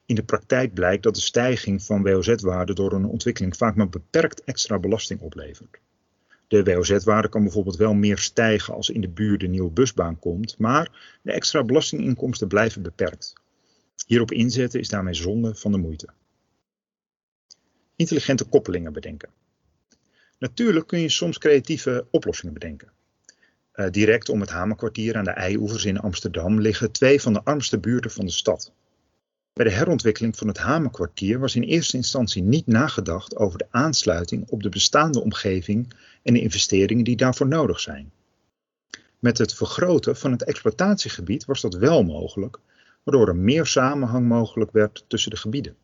In 0.06 0.16
de 0.16 0.24
praktijk 0.24 0.74
blijkt 0.74 1.04
dat 1.04 1.16
de 1.16 1.22
stijging 1.22 1.84
van 1.84 2.04
WOZ-waarde 2.04 2.74
door 2.74 2.94
een 2.94 3.06
ontwikkeling 3.06 3.58
vaak 3.58 3.76
maar 3.76 3.90
beperkt 3.90 4.44
extra 4.44 4.80
belasting 4.80 5.20
oplevert. 5.20 5.80
De 6.48 6.64
WOZ-waarde 6.64 7.30
kan 7.30 7.44
bijvoorbeeld 7.44 7.76
wel 7.76 7.94
meer 7.94 8.18
stijgen 8.18 8.74
als 8.74 8.90
in 8.90 9.02
de 9.02 9.10
buurt 9.10 9.40
de 9.40 9.48
nieuwe 9.48 9.72
busbaan 9.72 10.20
komt, 10.20 10.58
maar 10.58 11.18
de 11.22 11.32
extra 11.32 11.64
belastinginkomsten 11.64 12.48
blijven 12.48 12.82
beperkt. 12.82 13.34
Hierop 14.06 14.32
inzetten 14.32 14.80
is 14.80 14.90
daarmee 14.90 15.14
zonde 15.14 15.56
van 15.56 15.72
de 15.72 15.78
moeite. 15.78 16.08
Intelligente 17.96 18.46
koppelingen 18.46 18.94
bedenken. 18.94 19.30
Natuurlijk 20.40 20.88
kun 20.88 21.00
je 21.00 21.10
soms 21.10 21.38
creatieve 21.38 22.06
oplossingen 22.12 22.54
bedenken. 22.54 22.92
Uh, 23.76 23.90
direct 23.90 24.30
om 24.30 24.42
het 24.42 24.50
Hamerkwartier 24.50 25.18
aan 25.18 25.24
de 25.24 25.32
Eioevers 25.32 25.86
in 25.86 26.00
Amsterdam 26.00 26.62
liggen 26.62 26.92
twee 26.92 27.22
van 27.22 27.34
de 27.34 27.44
armste 27.44 27.80
buurten 27.80 28.12
van 28.12 28.26
de 28.26 28.32
stad. 28.32 28.72
Bij 29.54 29.66
de 29.66 29.72
herontwikkeling 29.72 30.38
van 30.38 30.48
het 30.48 30.58
Hamerkwartier 30.58 31.40
was 31.40 31.56
in 31.56 31.64
eerste 31.64 31.98
instantie 31.98 32.44
niet 32.44 32.68
nagedacht 32.68 33.36
over 33.36 33.58
de 33.58 33.68
aansluiting 33.70 34.50
op 34.50 34.64
de 34.64 34.70
bestaande 34.70 35.22
omgeving 35.22 35.94
en 36.24 36.34
de 36.34 36.42
investeringen 36.42 37.04
die 37.04 37.16
daarvoor 37.16 37.48
nodig 37.48 37.80
zijn. 37.80 38.12
Met 39.20 39.38
het 39.38 39.54
vergroten 39.54 40.18
van 40.18 40.32
het 40.32 40.44
exploitatiegebied 40.44 41.46
was 41.46 41.62
dat 41.62 41.74
wel 41.76 42.04
mogelijk, 42.04 42.60
waardoor 43.04 43.28
er 43.28 43.36
meer 43.36 43.66
samenhang 43.66 44.28
mogelijk 44.28 44.72
werd 44.72 45.06
tussen 45.08 45.32
de 45.32 45.38
gebieden. 45.38 45.76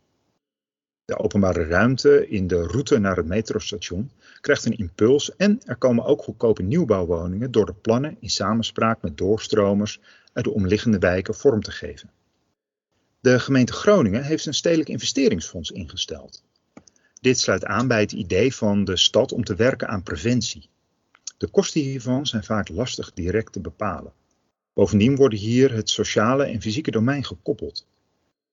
De 1.05 1.17
openbare 1.17 1.65
ruimte 1.65 2.27
in 2.27 2.47
de 2.47 2.61
route 2.63 2.97
naar 2.97 3.15
het 3.15 3.25
metrostation 3.25 4.11
krijgt 4.41 4.65
een 4.65 4.77
impuls 4.77 5.35
en 5.35 5.61
er 5.65 5.75
komen 5.75 6.05
ook 6.05 6.21
goedkope 6.21 6.61
nieuwbouwwoningen 6.61 7.51
door 7.51 7.65
de 7.65 7.73
plannen 7.73 8.17
in 8.19 8.29
samenspraak 8.29 9.01
met 9.01 9.17
doorstromers 9.17 9.99
uit 10.33 10.45
de 10.45 10.51
omliggende 10.51 10.99
wijken 10.99 11.35
vorm 11.35 11.61
te 11.61 11.71
geven. 11.71 12.11
De 13.19 13.39
gemeente 13.39 13.73
Groningen 13.73 14.23
heeft 14.23 14.45
een 14.45 14.53
stedelijk 14.53 14.89
investeringsfonds 14.89 15.71
ingesteld. 15.71 16.43
Dit 17.21 17.39
sluit 17.39 17.65
aan 17.65 17.87
bij 17.87 17.99
het 17.99 18.11
idee 18.11 18.55
van 18.55 18.83
de 18.83 18.97
stad 18.97 19.31
om 19.31 19.43
te 19.43 19.55
werken 19.55 19.87
aan 19.87 20.03
preventie. 20.03 20.69
De 21.37 21.47
kosten 21.47 21.81
hiervan 21.81 22.27
zijn 22.27 22.43
vaak 22.43 22.69
lastig 22.69 23.13
direct 23.13 23.53
te 23.53 23.59
bepalen. 23.59 24.13
Bovendien 24.73 25.15
worden 25.15 25.39
hier 25.39 25.73
het 25.73 25.89
sociale 25.89 26.43
en 26.43 26.61
fysieke 26.61 26.91
domein 26.91 27.23
gekoppeld. 27.23 27.87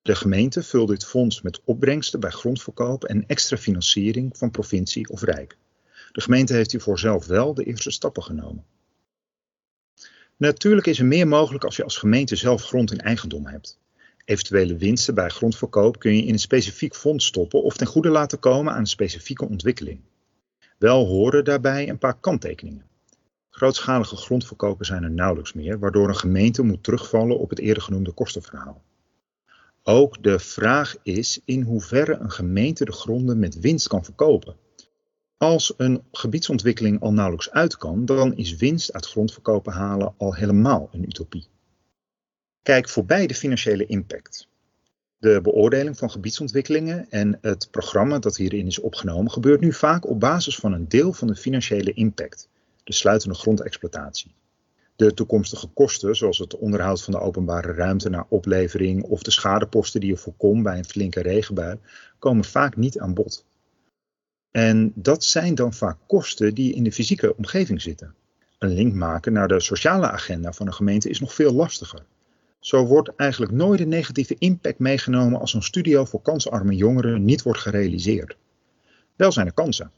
De 0.02 0.14
gemeente 0.14 0.62
vult 0.62 0.88
dit 0.88 1.04
fonds 1.04 1.42
met 1.42 1.60
opbrengsten 1.64 2.20
bij 2.20 2.30
grondverkoop 2.30 3.04
en 3.04 3.26
extra 3.26 3.56
financiering 3.56 4.36
van 4.36 4.50
provincie 4.50 5.08
of 5.08 5.22
rijk. 5.22 5.56
De 6.12 6.20
gemeente 6.20 6.54
heeft 6.54 6.70
hiervoor 6.70 6.98
zelf 6.98 7.26
wel 7.26 7.54
de 7.54 7.64
eerste 7.64 7.90
stappen 7.90 8.22
genomen. 8.22 8.64
Natuurlijk 10.36 10.86
is 10.86 10.98
er 10.98 11.06
meer 11.06 11.28
mogelijk 11.28 11.64
als 11.64 11.76
je 11.76 11.84
als 11.84 11.96
gemeente 11.96 12.36
zelf 12.36 12.62
grond 12.62 12.92
in 12.92 13.00
eigendom 13.00 13.46
hebt. 13.46 13.78
Eventuele 14.24 14.76
winsten 14.76 15.14
bij 15.14 15.28
grondverkoop 15.28 15.98
kun 15.98 16.16
je 16.16 16.22
in 16.22 16.32
een 16.32 16.38
specifiek 16.38 16.94
fonds 16.94 17.26
stoppen 17.26 17.62
of 17.62 17.76
ten 17.76 17.86
goede 17.86 18.08
laten 18.08 18.38
komen 18.38 18.72
aan 18.72 18.78
een 18.78 18.86
specifieke 18.86 19.48
ontwikkeling. 19.48 20.00
Wel 20.78 21.06
horen 21.06 21.44
daarbij 21.44 21.88
een 21.88 21.98
paar 21.98 22.20
kanttekeningen. 22.20 22.86
Grootschalige 23.50 24.16
grondverkopen 24.16 24.86
zijn 24.86 25.02
er 25.02 25.10
nauwelijks 25.10 25.52
meer, 25.52 25.78
waardoor 25.78 26.08
een 26.08 26.16
gemeente 26.16 26.62
moet 26.62 26.82
terugvallen 26.82 27.38
op 27.38 27.50
het 27.50 27.58
eerder 27.58 27.82
genoemde 27.82 28.12
kostenverhaal. 28.12 28.82
Ook 29.90 30.22
de 30.22 30.38
vraag 30.38 30.96
is 31.02 31.40
in 31.44 31.62
hoeverre 31.62 32.14
een 32.14 32.30
gemeente 32.30 32.84
de 32.84 32.92
gronden 32.92 33.38
met 33.38 33.60
winst 33.60 33.88
kan 33.88 34.04
verkopen. 34.04 34.56
Als 35.36 35.74
een 35.76 36.02
gebiedsontwikkeling 36.12 37.00
al 37.00 37.12
nauwelijks 37.12 37.50
uit 37.50 37.76
kan, 37.76 38.04
dan 38.04 38.36
is 38.36 38.56
winst 38.56 38.92
uit 38.92 39.06
grondverkopen 39.06 39.72
halen 39.72 40.14
al 40.16 40.34
helemaal 40.34 40.88
een 40.92 41.02
utopie. 41.02 41.48
Kijk 42.62 42.88
voorbij 42.88 43.26
de 43.26 43.34
financiële 43.34 43.86
impact. 43.86 44.48
De 45.18 45.40
beoordeling 45.40 45.98
van 45.98 46.10
gebiedsontwikkelingen 46.10 47.10
en 47.10 47.38
het 47.40 47.68
programma 47.70 48.18
dat 48.18 48.36
hierin 48.36 48.66
is 48.66 48.80
opgenomen 48.80 49.30
gebeurt 49.30 49.60
nu 49.60 49.72
vaak 49.72 50.08
op 50.08 50.20
basis 50.20 50.56
van 50.56 50.72
een 50.72 50.88
deel 50.88 51.12
van 51.12 51.28
de 51.28 51.36
financiële 51.36 51.92
impact, 51.92 52.48
de 52.84 52.92
sluitende 52.92 53.34
grondexploitatie. 53.34 54.34
De 55.00 55.14
toekomstige 55.14 55.66
kosten, 55.66 56.16
zoals 56.16 56.38
het 56.38 56.56
onderhoud 56.56 57.02
van 57.02 57.12
de 57.12 57.20
openbare 57.20 57.72
ruimte 57.72 58.08
naar 58.08 58.26
oplevering 58.28 59.02
of 59.02 59.22
de 59.22 59.30
schadeposten 59.30 60.00
die 60.00 60.10
je 60.10 60.16
voorkomt 60.16 60.62
bij 60.62 60.78
een 60.78 60.84
flinke 60.84 61.22
regenbui, 61.22 61.78
komen 62.18 62.44
vaak 62.44 62.76
niet 62.76 62.98
aan 62.98 63.14
bod. 63.14 63.44
En 64.50 64.92
dat 64.94 65.24
zijn 65.24 65.54
dan 65.54 65.72
vaak 65.72 65.96
kosten 66.06 66.54
die 66.54 66.74
in 66.74 66.84
de 66.84 66.92
fysieke 66.92 67.36
omgeving 67.36 67.82
zitten. 67.82 68.14
Een 68.58 68.72
link 68.72 68.94
maken 68.94 69.32
naar 69.32 69.48
de 69.48 69.60
sociale 69.60 70.10
agenda 70.10 70.52
van 70.52 70.66
een 70.66 70.74
gemeente 70.74 71.08
is 71.08 71.20
nog 71.20 71.34
veel 71.34 71.52
lastiger. 71.52 72.04
Zo 72.58 72.86
wordt 72.86 73.16
eigenlijk 73.16 73.52
nooit 73.52 73.80
een 73.80 73.88
negatieve 73.88 74.36
impact 74.38 74.78
meegenomen 74.78 75.40
als 75.40 75.54
een 75.54 75.62
studio 75.62 76.04
voor 76.04 76.22
kansarme 76.22 76.74
jongeren 76.74 77.24
niet 77.24 77.42
wordt 77.42 77.60
gerealiseerd. 77.60 78.36
Wel 79.16 79.32
zijn 79.32 79.46
er 79.46 79.52
kansen. 79.52 79.90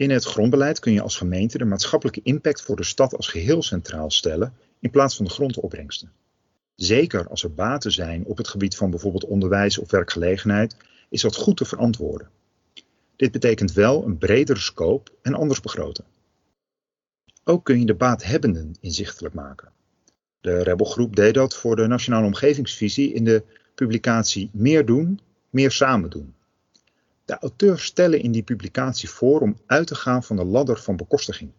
In 0.00 0.10
het 0.10 0.24
grondbeleid 0.24 0.78
kun 0.78 0.92
je 0.92 1.00
als 1.00 1.16
gemeente 1.16 1.58
de 1.58 1.64
maatschappelijke 1.64 2.20
impact 2.22 2.62
voor 2.62 2.76
de 2.76 2.84
stad 2.84 3.16
als 3.16 3.28
geheel 3.28 3.62
centraal 3.62 4.10
stellen 4.10 4.52
in 4.78 4.90
plaats 4.90 5.16
van 5.16 5.24
de 5.24 5.30
grondopbrengsten. 5.30 6.12
Zeker 6.74 7.28
als 7.28 7.42
er 7.42 7.54
baten 7.54 7.92
zijn 7.92 8.24
op 8.24 8.36
het 8.36 8.48
gebied 8.48 8.76
van 8.76 8.90
bijvoorbeeld 8.90 9.24
onderwijs 9.24 9.78
of 9.78 9.90
werkgelegenheid, 9.90 10.76
is 11.08 11.20
dat 11.20 11.36
goed 11.36 11.56
te 11.56 11.64
verantwoorden. 11.64 12.28
Dit 13.16 13.32
betekent 13.32 13.72
wel 13.72 14.04
een 14.04 14.18
bredere 14.18 14.58
scope 14.58 15.10
en 15.22 15.34
anders 15.34 15.60
begroten. 15.60 16.04
Ook 17.44 17.64
kun 17.64 17.78
je 17.78 17.86
de 17.86 17.94
baathebbenden 17.94 18.74
inzichtelijk 18.80 19.34
maken. 19.34 19.72
De 20.40 20.62
Rebelgroep 20.62 21.16
deed 21.16 21.34
dat 21.34 21.56
voor 21.56 21.76
de 21.76 21.86
Nationale 21.86 22.26
Omgevingsvisie 22.26 23.12
in 23.12 23.24
de 23.24 23.42
publicatie 23.74 24.50
Meer 24.52 24.86
doen, 24.86 25.20
meer 25.50 25.70
samen 25.70 26.10
doen. 26.10 26.34
De 27.30 27.38
auteurs 27.38 27.84
stellen 27.84 28.22
in 28.22 28.32
die 28.32 28.42
publicatie 28.42 29.08
voor 29.08 29.40
om 29.40 29.56
uit 29.66 29.86
te 29.86 29.94
gaan 29.94 30.22
van 30.22 30.36
de 30.36 30.44
ladder 30.44 30.78
van 30.78 30.96
bekostiging. 30.96 31.50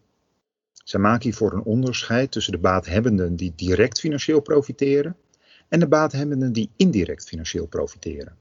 Zij 0.72 1.00
maken 1.00 1.22
hiervoor 1.22 1.52
een 1.52 1.62
onderscheid 1.62 2.30
tussen 2.30 2.52
de 2.52 2.58
baathebbenden 2.58 3.36
die 3.36 3.52
direct 3.56 4.00
financieel 4.00 4.40
profiteren 4.40 5.16
en 5.68 5.80
de 5.80 5.88
baathebbenden 5.88 6.52
die 6.52 6.70
indirect 6.76 7.28
financieel 7.28 7.66
profiteren. 7.66 8.36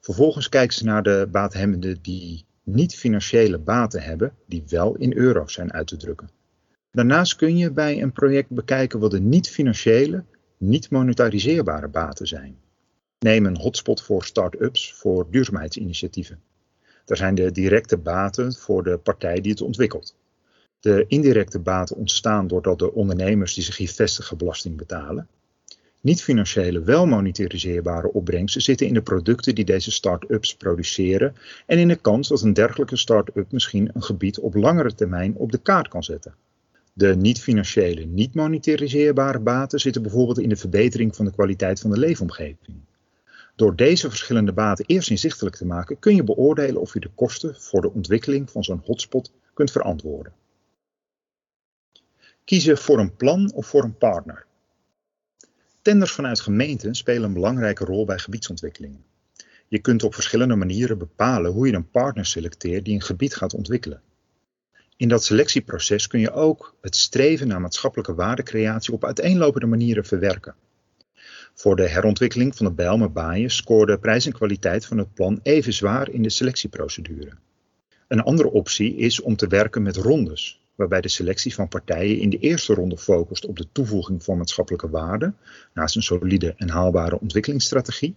Vervolgens 0.00 0.48
kijken 0.48 0.76
ze 0.76 0.84
naar 0.84 1.02
de 1.02 1.28
baathebbenden 1.30 1.98
die 2.02 2.44
niet 2.62 2.94
financiële 2.94 3.58
baten 3.58 4.02
hebben, 4.02 4.32
die 4.46 4.62
wel 4.66 4.96
in 4.96 5.16
euro's 5.16 5.52
zijn 5.52 5.72
uit 5.72 5.86
te 5.86 5.96
drukken. 5.96 6.30
Daarnaast 6.92 7.36
kun 7.36 7.56
je 7.56 7.72
bij 7.72 8.02
een 8.02 8.12
project 8.12 8.50
bekijken 8.50 9.00
wat 9.00 9.10
de 9.10 9.20
niet-financiële, 9.20 10.24
niet 10.56 10.90
monetariseerbare 10.90 11.88
baten 11.88 12.26
zijn. 12.26 12.58
Neem 13.18 13.46
een 13.46 13.58
hotspot 13.58 14.02
voor 14.02 14.24
start-ups 14.24 14.92
voor 14.92 15.26
duurzaamheidsinitiatieven. 15.30 16.40
Daar 17.04 17.16
zijn 17.16 17.34
de 17.34 17.52
directe 17.52 17.96
baten 17.96 18.54
voor 18.54 18.82
de 18.82 18.98
partij 18.98 19.40
die 19.40 19.50
het 19.50 19.60
ontwikkelt. 19.60 20.16
De 20.80 21.04
indirecte 21.08 21.58
baten 21.58 21.96
ontstaan 21.96 22.46
doordat 22.46 22.78
de 22.78 22.92
ondernemers 22.92 23.54
die 23.54 23.64
zich 23.64 23.76
hier 23.76 23.88
vestigen 23.88 24.36
belasting 24.36 24.76
betalen. 24.76 25.28
Niet-financiële, 26.00 26.82
wel 26.82 27.06
monetariseerbare 27.06 28.12
opbrengsten 28.12 28.62
zitten 28.62 28.86
in 28.86 28.94
de 28.94 29.02
producten 29.02 29.54
die 29.54 29.64
deze 29.64 29.90
start-ups 29.90 30.56
produceren 30.56 31.34
en 31.66 31.78
in 31.78 31.88
de 31.88 31.96
kans 31.96 32.28
dat 32.28 32.42
een 32.42 32.52
dergelijke 32.52 32.96
start-up 32.96 33.52
misschien 33.52 33.90
een 33.92 34.02
gebied 34.02 34.38
op 34.38 34.54
langere 34.54 34.94
termijn 34.94 35.36
op 35.36 35.52
de 35.52 35.58
kaart 35.58 35.88
kan 35.88 36.04
zetten. 36.04 36.34
De 36.92 37.16
niet-financiële, 37.16 38.04
niet 38.04 38.34
monetariseerbare 38.34 39.38
baten 39.38 39.80
zitten 39.80 40.02
bijvoorbeeld 40.02 40.38
in 40.38 40.48
de 40.48 40.56
verbetering 40.56 41.16
van 41.16 41.24
de 41.24 41.32
kwaliteit 41.32 41.80
van 41.80 41.90
de 41.90 41.98
leefomgeving. 41.98 42.76
Door 43.58 43.76
deze 43.76 44.08
verschillende 44.08 44.52
baten 44.52 44.84
eerst 44.86 45.10
inzichtelijk 45.10 45.56
te 45.56 45.66
maken, 45.66 45.98
kun 45.98 46.14
je 46.14 46.24
beoordelen 46.24 46.80
of 46.80 46.92
je 46.92 47.00
de 47.00 47.10
kosten 47.14 47.60
voor 47.60 47.80
de 47.80 47.92
ontwikkeling 47.92 48.50
van 48.50 48.64
zo'n 48.64 48.82
hotspot 48.84 49.32
kunt 49.54 49.70
verantwoorden. 49.70 50.32
Kiezen 52.44 52.78
voor 52.78 52.98
een 52.98 53.16
plan 53.16 53.52
of 53.52 53.66
voor 53.66 53.84
een 53.84 53.98
partner. 53.98 54.46
Tenders 55.82 56.12
vanuit 56.12 56.40
gemeenten 56.40 56.94
spelen 56.94 57.22
een 57.22 57.32
belangrijke 57.32 57.84
rol 57.84 58.04
bij 58.04 58.18
gebiedsontwikkelingen. 58.18 59.04
Je 59.68 59.78
kunt 59.78 60.02
op 60.02 60.14
verschillende 60.14 60.56
manieren 60.56 60.98
bepalen 60.98 61.52
hoe 61.52 61.66
je 61.66 61.72
een 61.72 61.90
partner 61.90 62.26
selecteert 62.26 62.84
die 62.84 62.94
een 62.94 63.02
gebied 63.02 63.34
gaat 63.34 63.54
ontwikkelen. 63.54 64.02
In 64.96 65.08
dat 65.08 65.24
selectieproces 65.24 66.06
kun 66.06 66.20
je 66.20 66.32
ook 66.32 66.74
het 66.80 66.96
streven 66.96 67.48
naar 67.48 67.60
maatschappelijke 67.60 68.14
waardecreatie 68.14 68.94
op 68.94 69.04
uiteenlopende 69.04 69.66
manieren 69.66 70.04
verwerken. 70.04 70.54
Voor 71.60 71.76
de 71.76 71.88
herontwikkeling 71.88 72.56
van 72.56 72.66
de 72.66 72.72
Bijlmer 72.72 73.12
Baaien 73.12 73.50
scoorde 73.50 73.98
prijs 73.98 74.26
en 74.26 74.32
kwaliteit 74.32 74.86
van 74.86 74.98
het 74.98 75.14
plan 75.14 75.40
even 75.42 75.72
zwaar 75.72 76.10
in 76.10 76.22
de 76.22 76.30
selectieprocedure. 76.30 77.30
Een 78.08 78.22
andere 78.22 78.50
optie 78.50 78.96
is 78.96 79.20
om 79.20 79.36
te 79.36 79.46
werken 79.46 79.82
met 79.82 79.96
rondes, 79.96 80.60
waarbij 80.74 81.00
de 81.00 81.08
selectie 81.08 81.54
van 81.54 81.68
partijen 81.68 82.18
in 82.18 82.30
de 82.30 82.38
eerste 82.38 82.74
ronde 82.74 82.98
focust 82.98 83.46
op 83.46 83.56
de 83.56 83.66
toevoeging 83.72 84.24
van 84.24 84.36
maatschappelijke 84.36 84.90
waarde, 84.90 85.32
naast 85.74 85.96
een 85.96 86.02
solide 86.02 86.54
en 86.56 86.68
haalbare 86.68 87.20
ontwikkelingsstrategie. 87.20 88.14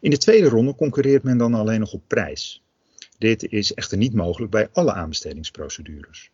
In 0.00 0.10
de 0.10 0.18
tweede 0.18 0.48
ronde 0.48 0.74
concurreert 0.74 1.22
men 1.22 1.38
dan 1.38 1.54
alleen 1.54 1.80
nog 1.80 1.92
op 1.92 2.02
prijs. 2.06 2.62
Dit 3.18 3.52
is 3.52 3.74
echter 3.74 3.98
niet 3.98 4.14
mogelijk 4.14 4.50
bij 4.50 4.68
alle 4.72 4.92
aanbestedingsprocedures. 4.92 6.30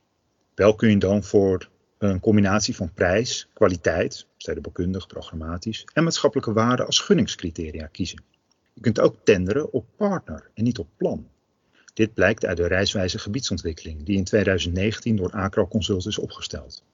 Wel 0.54 0.74
kun 0.74 0.90
je 0.90 0.98
dan 0.98 1.22
voor 1.22 1.68
een 1.98 2.20
combinatie 2.20 2.76
van 2.76 2.92
prijs, 2.92 3.48
kwaliteit, 3.52 4.28
stedenbouwkundig, 4.42 5.06
programmatisch 5.06 5.86
en 5.92 6.04
maatschappelijke 6.04 6.52
waarde 6.52 6.84
als 6.84 7.00
gunningscriteria 7.00 7.86
kiezen. 7.86 8.22
Je 8.72 8.80
kunt 8.80 9.00
ook 9.00 9.16
tenderen 9.24 9.72
op 9.72 9.86
partner 9.96 10.50
en 10.54 10.64
niet 10.64 10.78
op 10.78 10.88
plan. 10.96 11.28
Dit 11.94 12.14
blijkt 12.14 12.44
uit 12.44 12.56
de 12.56 12.66
reiswijze 12.66 13.18
gebiedsontwikkeling 13.18 14.02
die 14.02 14.16
in 14.16 14.24
2019 14.24 15.16
door 15.16 15.30
Acro 15.30 15.68
Consult 15.68 16.06
is 16.06 16.18
opgesteld. 16.18 16.84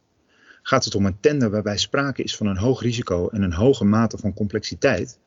Gaat 0.62 0.84
het 0.84 0.94
om 0.94 1.06
een 1.06 1.20
tender 1.20 1.50
waarbij 1.50 1.78
sprake 1.78 2.22
is 2.22 2.36
van 2.36 2.46
een 2.46 2.56
hoog 2.56 2.82
risico 2.82 3.28
en 3.28 3.42
een 3.42 3.52
hoge 3.52 3.84
mate 3.84 4.18
van 4.18 4.34
complexiteit, 4.34 5.18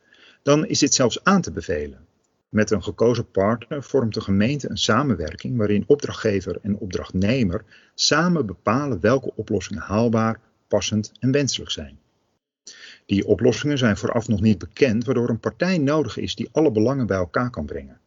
dan 0.44 0.66
is 0.66 0.80
dit 0.80 0.94
zelfs 0.94 1.24
aan 1.24 1.42
te 1.42 1.52
bevelen. 1.52 2.08
Met 2.50 2.72
een 2.72 2.84
gekozen 2.84 3.32
partner 3.32 3.84
vormt 3.84 4.14
de 4.14 4.22
gemeente 4.22 4.70
een 4.70 4.78
samenwerking 4.78 5.58
waarin 5.58 5.84
opdrachtgever 5.88 6.60
en 6.62 6.78
opdrachtnemer 6.78 7.64
samen 7.96 8.46
bepalen 8.46 9.00
welke 9.00 9.32
oplossingen 9.36 9.84
haalbaar, 9.84 10.40
passend 10.68 11.12
en 11.20 11.32
wenselijk 11.32 11.72
zijn. 11.72 12.00
Die 13.10 13.28
oplossingen 13.28 13.78
zijn 13.78 13.98
vooraf 13.98 14.28
nog 14.28 14.42
niet 14.42 14.58
bekend, 14.58 15.06
waardoor 15.06 15.30
een 15.30 15.40
partij 15.40 15.78
nodig 15.78 16.18
is 16.18 16.36
die 16.36 16.50
alle 16.52 16.72
belangen 16.72 17.08
bij 17.08 17.18
elkaar 17.18 17.50
kan 17.50 17.66
brengen. 17.66 18.00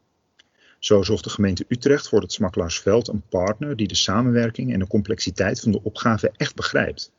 Zo 0.78 1.02
zocht 1.02 1.24
de 1.24 1.30
gemeente 1.30 1.64
Utrecht 1.68 2.08
voor 2.08 2.20
het 2.20 2.32
Smakkelaarsveld 2.32 3.08
een 3.08 3.22
partner 3.28 3.76
die 3.76 3.88
de 3.88 3.94
samenwerking 3.94 4.72
en 4.72 4.78
de 4.78 4.86
complexiteit 4.86 5.60
van 5.60 5.72
de 5.72 5.82
opgave 5.82 6.32
echt 6.36 6.54
begrijpt. 6.54 7.12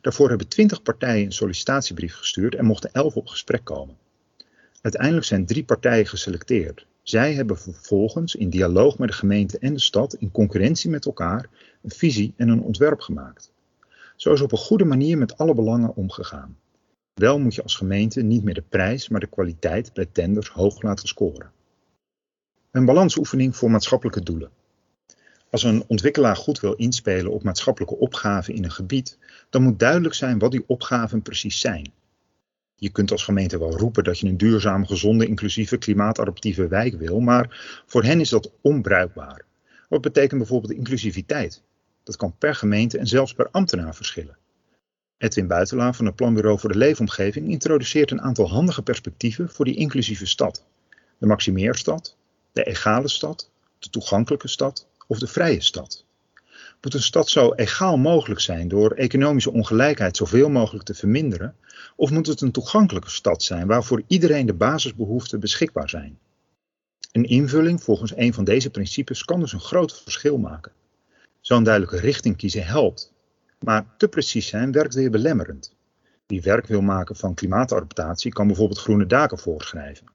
Daarvoor 0.00 0.28
hebben 0.28 0.48
twintig 0.48 0.82
partijen 0.82 1.24
een 1.24 1.32
sollicitatiebrief 1.32 2.14
gestuurd 2.14 2.54
en 2.54 2.64
mochten 2.64 2.92
elf 2.92 3.16
op 3.16 3.26
gesprek 3.26 3.64
komen. 3.64 3.96
Uiteindelijk 4.80 5.26
zijn 5.26 5.46
drie 5.46 5.64
partijen 5.64 6.06
geselecteerd. 6.06 6.86
Zij 7.02 7.34
hebben 7.34 7.58
vervolgens 7.58 8.34
in 8.34 8.50
dialoog 8.50 8.98
met 8.98 9.08
de 9.08 9.14
gemeente 9.14 9.58
en 9.58 9.74
de 9.74 9.80
stad 9.80 10.14
in 10.14 10.30
concurrentie 10.30 10.90
met 10.90 11.06
elkaar 11.06 11.48
een 11.82 11.90
visie 11.90 12.34
en 12.36 12.48
een 12.48 12.62
ontwerp 12.62 13.00
gemaakt. 13.00 13.52
Zo 14.16 14.32
is 14.32 14.40
op 14.40 14.52
een 14.52 14.58
goede 14.58 14.84
manier 14.84 15.18
met 15.18 15.38
alle 15.38 15.54
belangen 15.54 15.96
omgegaan. 15.96 16.56
Wel 17.20 17.38
moet 17.38 17.54
je 17.54 17.62
als 17.62 17.76
gemeente 17.76 18.22
niet 18.22 18.44
meer 18.44 18.54
de 18.54 18.64
prijs, 18.68 19.08
maar 19.08 19.20
de 19.20 19.26
kwaliteit 19.26 19.92
bij 19.92 20.06
tenders 20.12 20.48
hoog 20.48 20.82
laten 20.82 21.08
scoren. 21.08 21.50
Een 22.70 22.84
balansoefening 22.84 23.56
voor 23.56 23.70
maatschappelijke 23.70 24.22
doelen. 24.22 24.50
Als 25.50 25.62
een 25.62 25.84
ontwikkelaar 25.86 26.36
goed 26.36 26.60
wil 26.60 26.72
inspelen 26.72 27.32
op 27.32 27.42
maatschappelijke 27.42 27.96
opgaven 27.96 28.54
in 28.54 28.64
een 28.64 28.70
gebied, 28.70 29.18
dan 29.50 29.62
moet 29.62 29.78
duidelijk 29.78 30.14
zijn 30.14 30.38
wat 30.38 30.50
die 30.50 30.64
opgaven 30.66 31.22
precies 31.22 31.60
zijn. 31.60 31.92
Je 32.74 32.90
kunt 32.90 33.10
als 33.10 33.24
gemeente 33.24 33.58
wel 33.58 33.76
roepen 33.76 34.04
dat 34.04 34.18
je 34.18 34.26
een 34.26 34.36
duurzame, 34.36 34.86
gezonde, 34.86 35.26
inclusieve, 35.26 35.76
klimaatadaptieve 35.76 36.68
wijk 36.68 36.94
wil, 36.94 37.20
maar 37.20 37.82
voor 37.86 38.04
hen 38.04 38.20
is 38.20 38.28
dat 38.28 38.52
onbruikbaar. 38.60 39.44
Wat 39.88 40.00
betekent 40.00 40.38
bijvoorbeeld 40.38 40.72
inclusiviteit? 40.72 41.62
Dat 42.02 42.16
kan 42.16 42.34
per 42.38 42.54
gemeente 42.54 42.98
en 42.98 43.06
zelfs 43.06 43.34
per 43.34 43.48
ambtenaar 43.50 43.94
verschillen. 43.94 44.39
Edwin 45.20 45.46
Buitelaar 45.46 45.94
van 45.94 46.06
het 46.06 46.14
Planbureau 46.14 46.58
voor 46.58 46.72
de 46.72 46.78
Leefomgeving 46.78 47.48
introduceert 47.48 48.10
een 48.10 48.20
aantal 48.20 48.48
handige 48.48 48.82
perspectieven 48.82 49.48
voor 49.48 49.64
die 49.64 49.76
inclusieve 49.76 50.26
stad. 50.26 50.64
De 51.18 51.26
maximeerstad, 51.26 52.16
de 52.52 52.64
egale 52.64 53.08
stad, 53.08 53.50
de 53.78 53.90
toegankelijke 53.90 54.48
stad 54.48 54.86
of 55.06 55.18
de 55.18 55.26
vrije 55.26 55.60
stad. 55.60 56.04
Moet 56.82 56.94
een 56.94 57.02
stad 57.02 57.28
zo 57.28 57.52
egaal 57.52 57.96
mogelijk 57.96 58.40
zijn 58.40 58.68
door 58.68 58.90
economische 58.90 59.52
ongelijkheid 59.52 60.16
zoveel 60.16 60.48
mogelijk 60.48 60.84
te 60.84 60.94
verminderen? 60.94 61.56
Of 61.96 62.10
moet 62.10 62.26
het 62.26 62.40
een 62.40 62.52
toegankelijke 62.52 63.10
stad 63.10 63.42
zijn 63.42 63.66
waar 63.66 63.84
voor 63.84 64.02
iedereen 64.06 64.46
de 64.46 64.54
basisbehoeften 64.54 65.40
beschikbaar 65.40 65.88
zijn? 65.88 66.18
Een 67.12 67.24
invulling 67.24 67.82
volgens 67.82 68.16
een 68.16 68.34
van 68.34 68.44
deze 68.44 68.70
principes 68.70 69.24
kan 69.24 69.40
dus 69.40 69.52
een 69.52 69.60
groot 69.60 70.02
verschil 70.02 70.38
maken. 70.38 70.72
Zo'n 71.40 71.64
duidelijke 71.64 72.00
richting 72.00 72.36
kiezen 72.36 72.66
helpt, 72.66 73.09
maar 73.64 73.86
te 73.96 74.08
precies 74.08 74.46
zijn 74.46 74.72
werkt 74.72 74.94
weer 74.94 75.10
belemmerend. 75.10 75.74
Wie 76.26 76.42
werk 76.42 76.66
wil 76.66 76.80
maken 76.80 77.16
van 77.16 77.34
klimaatadaptatie 77.34 78.32
kan 78.32 78.46
bijvoorbeeld 78.46 78.78
groene 78.78 79.06
daken 79.06 79.38
voorschrijven. 79.38 80.06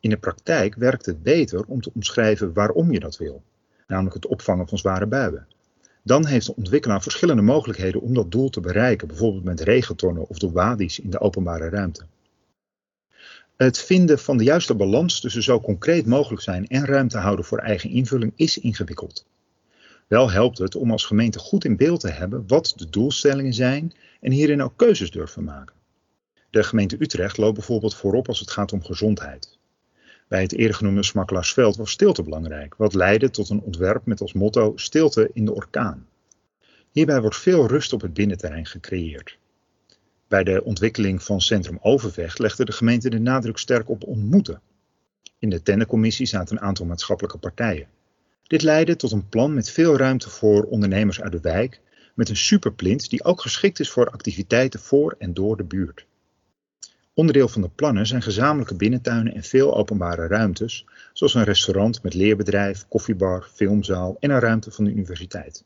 In 0.00 0.10
de 0.10 0.16
praktijk 0.16 0.74
werkt 0.74 1.06
het 1.06 1.22
beter 1.22 1.64
om 1.66 1.80
te 1.80 1.90
omschrijven 1.94 2.52
waarom 2.52 2.92
je 2.92 3.00
dat 3.00 3.16
wil, 3.16 3.42
namelijk 3.86 4.14
het 4.14 4.26
opvangen 4.26 4.68
van 4.68 4.78
zware 4.78 5.06
buien. 5.06 5.46
Dan 6.02 6.26
heeft 6.26 6.46
de 6.46 6.56
ontwikkelaar 6.56 7.02
verschillende 7.02 7.42
mogelijkheden 7.42 8.00
om 8.00 8.14
dat 8.14 8.30
doel 8.30 8.50
te 8.50 8.60
bereiken, 8.60 9.08
bijvoorbeeld 9.08 9.44
met 9.44 9.60
regentonnen 9.60 10.28
of 10.28 10.38
door 10.38 10.52
wadi's 10.52 10.98
in 10.98 11.10
de 11.10 11.20
openbare 11.20 11.68
ruimte. 11.68 12.04
Het 13.56 13.78
vinden 13.78 14.18
van 14.18 14.36
de 14.36 14.44
juiste 14.44 14.74
balans 14.74 15.20
tussen 15.20 15.42
zo 15.42 15.60
concreet 15.60 16.06
mogelijk 16.06 16.42
zijn 16.42 16.66
en 16.66 16.84
ruimte 16.84 17.18
houden 17.18 17.44
voor 17.44 17.58
eigen 17.58 17.90
invulling 17.90 18.32
is 18.36 18.58
ingewikkeld. 18.58 19.26
Wel 20.10 20.30
helpt 20.30 20.58
het 20.58 20.74
om 20.74 20.90
als 20.90 21.04
gemeente 21.04 21.38
goed 21.38 21.64
in 21.64 21.76
beeld 21.76 22.00
te 22.00 22.10
hebben 22.10 22.44
wat 22.46 22.72
de 22.76 22.90
doelstellingen 22.90 23.54
zijn 23.54 23.92
en 24.20 24.30
hierin 24.30 24.62
ook 24.62 24.76
keuzes 24.76 25.10
durven 25.10 25.44
maken. 25.44 25.76
De 26.50 26.62
gemeente 26.62 26.96
Utrecht 26.98 27.36
loopt 27.36 27.54
bijvoorbeeld 27.54 27.94
voorop 27.94 28.28
als 28.28 28.40
het 28.40 28.50
gaat 28.50 28.72
om 28.72 28.84
gezondheid. 28.84 29.58
Bij 30.28 30.42
het 30.42 30.52
eerder 30.52 30.76
genoemde 30.76 31.02
Smakkelaarsveld 31.02 31.76
was 31.76 31.90
stilte 31.90 32.22
belangrijk, 32.22 32.74
wat 32.74 32.94
leidde 32.94 33.30
tot 33.30 33.48
een 33.48 33.60
ontwerp 33.60 34.06
met 34.06 34.20
als 34.20 34.32
motto 34.32 34.72
stilte 34.76 35.30
in 35.32 35.44
de 35.44 35.54
orkaan. 35.54 36.06
Hierbij 36.90 37.20
wordt 37.20 37.36
veel 37.36 37.66
rust 37.66 37.92
op 37.92 38.00
het 38.00 38.14
binnenterrein 38.14 38.66
gecreëerd. 38.66 39.38
Bij 40.28 40.44
de 40.44 40.64
ontwikkeling 40.64 41.22
van 41.22 41.40
Centrum 41.40 41.78
Overvecht 41.80 42.38
legde 42.38 42.64
de 42.64 42.72
gemeente 42.72 43.10
de 43.10 43.18
nadruk 43.18 43.58
sterk 43.58 43.88
op 43.88 44.04
ontmoeten. 44.04 44.60
In 45.38 45.50
de 45.50 45.62
tendencommissie 45.62 46.26
zaten 46.26 46.56
een 46.56 46.62
aantal 46.62 46.86
maatschappelijke 46.86 47.38
partijen. 47.38 47.88
Dit 48.50 48.62
leidde 48.62 48.96
tot 48.96 49.12
een 49.12 49.28
plan 49.28 49.54
met 49.54 49.70
veel 49.70 49.96
ruimte 49.96 50.30
voor 50.30 50.62
ondernemers 50.64 51.20
uit 51.20 51.32
de 51.32 51.40
wijk, 51.40 51.80
met 52.14 52.28
een 52.28 52.36
superplint 52.36 53.10
die 53.10 53.24
ook 53.24 53.40
geschikt 53.40 53.80
is 53.80 53.90
voor 53.90 54.10
activiteiten 54.10 54.80
voor 54.80 55.14
en 55.18 55.34
door 55.34 55.56
de 55.56 55.64
buurt. 55.64 56.06
Onderdeel 57.14 57.48
van 57.48 57.62
de 57.62 57.68
plannen 57.68 58.06
zijn 58.06 58.22
gezamenlijke 58.22 58.74
binnentuinen 58.74 59.34
en 59.34 59.42
veel 59.42 59.76
openbare 59.76 60.26
ruimtes, 60.26 60.86
zoals 61.12 61.34
een 61.34 61.44
restaurant 61.44 62.02
met 62.02 62.14
leerbedrijf, 62.14 62.88
koffiebar, 62.88 63.48
filmzaal 63.52 64.16
en 64.20 64.30
een 64.30 64.40
ruimte 64.40 64.70
van 64.70 64.84
de 64.84 64.90
universiteit. 64.90 65.64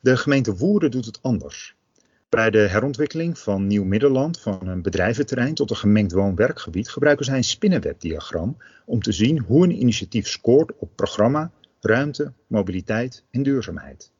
De 0.00 0.16
gemeente 0.16 0.56
Woerden 0.56 0.90
doet 0.90 1.06
het 1.06 1.22
anders. 1.22 1.74
Bij 2.28 2.50
de 2.50 2.58
herontwikkeling 2.58 3.38
van 3.38 3.66
Nieuw 3.66 3.84
Middelland 3.84 4.40
van 4.40 4.68
een 4.68 4.82
bedrijventerrein 4.82 5.54
tot 5.54 5.70
een 5.70 5.76
gemengd 5.76 6.12
woon-werkgebied 6.12 6.88
gebruiken 6.88 7.24
zij 7.24 7.36
een 7.36 7.44
spinnenwebdiagram 7.44 8.56
om 8.84 9.02
te 9.02 9.12
zien 9.12 9.38
hoe 9.38 9.64
een 9.64 9.80
initiatief 9.80 10.28
scoort 10.28 10.72
op 10.78 10.90
programma, 10.96 11.50
ruimte, 11.84 12.32
mobiliteit 12.46 13.24
en 13.30 13.42
duurzaamheid. 13.42 14.10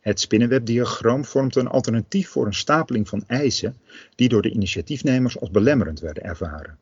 Het 0.00 0.20
spinnenwebdiagram 0.20 1.24
vormt 1.24 1.56
een 1.56 1.68
alternatief 1.68 2.28
voor 2.28 2.46
een 2.46 2.54
stapeling 2.54 3.08
van 3.08 3.24
eisen 3.26 3.76
die 4.14 4.28
door 4.28 4.42
de 4.42 4.50
initiatiefnemers 4.50 5.40
als 5.40 5.50
belemmerend 5.50 6.00
werden 6.00 6.22
ervaren. 6.22 6.78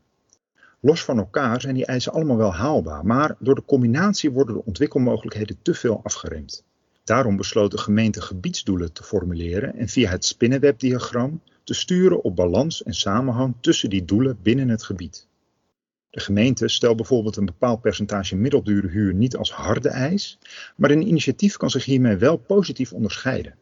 Los 0.80 1.04
van 1.04 1.18
elkaar 1.18 1.60
zijn 1.60 1.74
die 1.74 1.86
eisen 1.86 2.12
allemaal 2.12 2.36
wel 2.36 2.54
haalbaar, 2.54 3.06
maar 3.06 3.36
door 3.38 3.54
de 3.54 3.64
combinatie 3.64 4.30
worden 4.30 4.54
de 4.54 4.64
ontwikkelmogelijkheden 4.64 5.58
te 5.62 5.74
veel 5.74 6.00
afgeremd. 6.02 6.64
Daarom 7.04 7.36
besloot 7.36 7.70
de 7.70 7.78
gemeente 7.78 8.20
gebiedsdoelen 8.20 8.92
te 8.92 9.02
formuleren 9.02 9.74
en 9.74 9.88
via 9.88 10.10
het 10.10 10.24
spinnenwebdiagram 10.24 11.40
te 11.64 11.74
sturen 11.74 12.22
op 12.22 12.36
balans 12.36 12.82
en 12.82 12.94
samenhang 12.94 13.54
tussen 13.60 13.90
die 13.90 14.04
doelen 14.04 14.38
binnen 14.42 14.68
het 14.68 14.82
gebied. 14.82 15.26
De 16.16 16.22
gemeente 16.22 16.68
stelt 16.68 16.96
bijvoorbeeld 16.96 17.36
een 17.36 17.44
bepaald 17.44 17.80
percentage 17.80 18.36
middeldure 18.36 18.88
huur 18.88 19.14
niet 19.14 19.36
als 19.36 19.52
harde 19.52 19.88
eis, 19.88 20.38
maar 20.76 20.90
een 20.90 21.08
initiatief 21.08 21.56
kan 21.56 21.70
zich 21.70 21.84
hiermee 21.84 22.16
wel 22.16 22.36
positief 22.36 22.92
onderscheiden. 22.92 23.54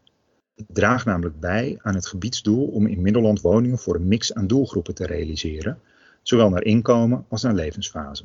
Het 0.55 0.67
draagt 0.69 1.05
namelijk 1.05 1.41
bij 1.41 1.79
aan 1.83 1.95
het 1.95 2.07
gebiedsdoel 2.07 2.67
om 2.67 2.87
in 2.87 3.03
Middelland 3.03 3.41
woningen 3.41 3.79
voor 3.79 3.95
een 3.95 4.09
mix 4.09 4.35
aan 4.35 4.47
doelgroepen 4.47 4.95
te 4.95 5.07
realiseren, 5.07 5.81
zowel 6.23 6.51
naar 6.51 6.63
inkomen 6.63 7.25
als 7.29 7.43
naar 7.43 7.55
levensfase. 7.55 8.25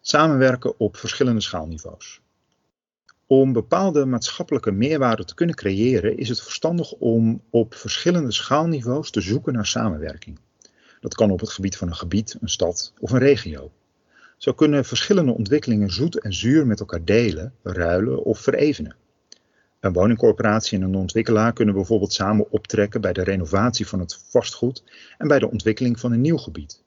Samenwerken 0.00 0.80
op 0.80 0.96
verschillende 0.96 1.40
schaalniveaus. 1.40 2.20
Om 3.26 3.52
bepaalde 3.52 4.04
maatschappelijke 4.04 4.70
meerwaarde 4.70 5.24
te 5.24 5.34
kunnen 5.34 5.54
creëren 5.54 6.16
is 6.16 6.28
het 6.28 6.42
verstandig 6.42 6.92
om 6.92 7.42
op 7.50 7.74
verschillende 7.74 8.32
schaalniveaus 8.32 9.10
te 9.10 9.20
zoeken 9.20 9.52
naar 9.52 9.66
samenwerking. 9.66 10.38
Dat 11.00 11.14
kan 11.14 11.30
op 11.30 11.40
het 11.40 11.50
gebied 11.50 11.76
van 11.76 11.88
een 11.88 11.96
gebied, 11.96 12.36
een 12.40 12.48
stad 12.48 12.92
of 12.98 13.10
een 13.10 13.18
regio. 13.18 13.70
Zo 14.36 14.52
kunnen 14.52 14.84
verschillende 14.84 15.32
ontwikkelingen 15.32 15.90
zoet 15.90 16.20
en 16.20 16.32
zuur 16.32 16.66
met 16.66 16.80
elkaar 16.80 17.04
delen, 17.04 17.54
ruilen 17.62 18.24
of 18.24 18.38
verevenen. 18.38 18.96
Een 19.80 19.92
woningcorporatie 19.92 20.78
en 20.78 20.84
een 20.84 20.94
ontwikkelaar 20.94 21.52
kunnen 21.52 21.74
bijvoorbeeld 21.74 22.12
samen 22.12 22.50
optrekken 22.50 23.00
bij 23.00 23.12
de 23.12 23.22
renovatie 23.22 23.86
van 23.86 24.00
het 24.00 24.24
vastgoed 24.28 24.84
en 25.18 25.28
bij 25.28 25.38
de 25.38 25.50
ontwikkeling 25.50 26.00
van 26.00 26.12
een 26.12 26.20
nieuw 26.20 26.36
gebied. 26.36 26.82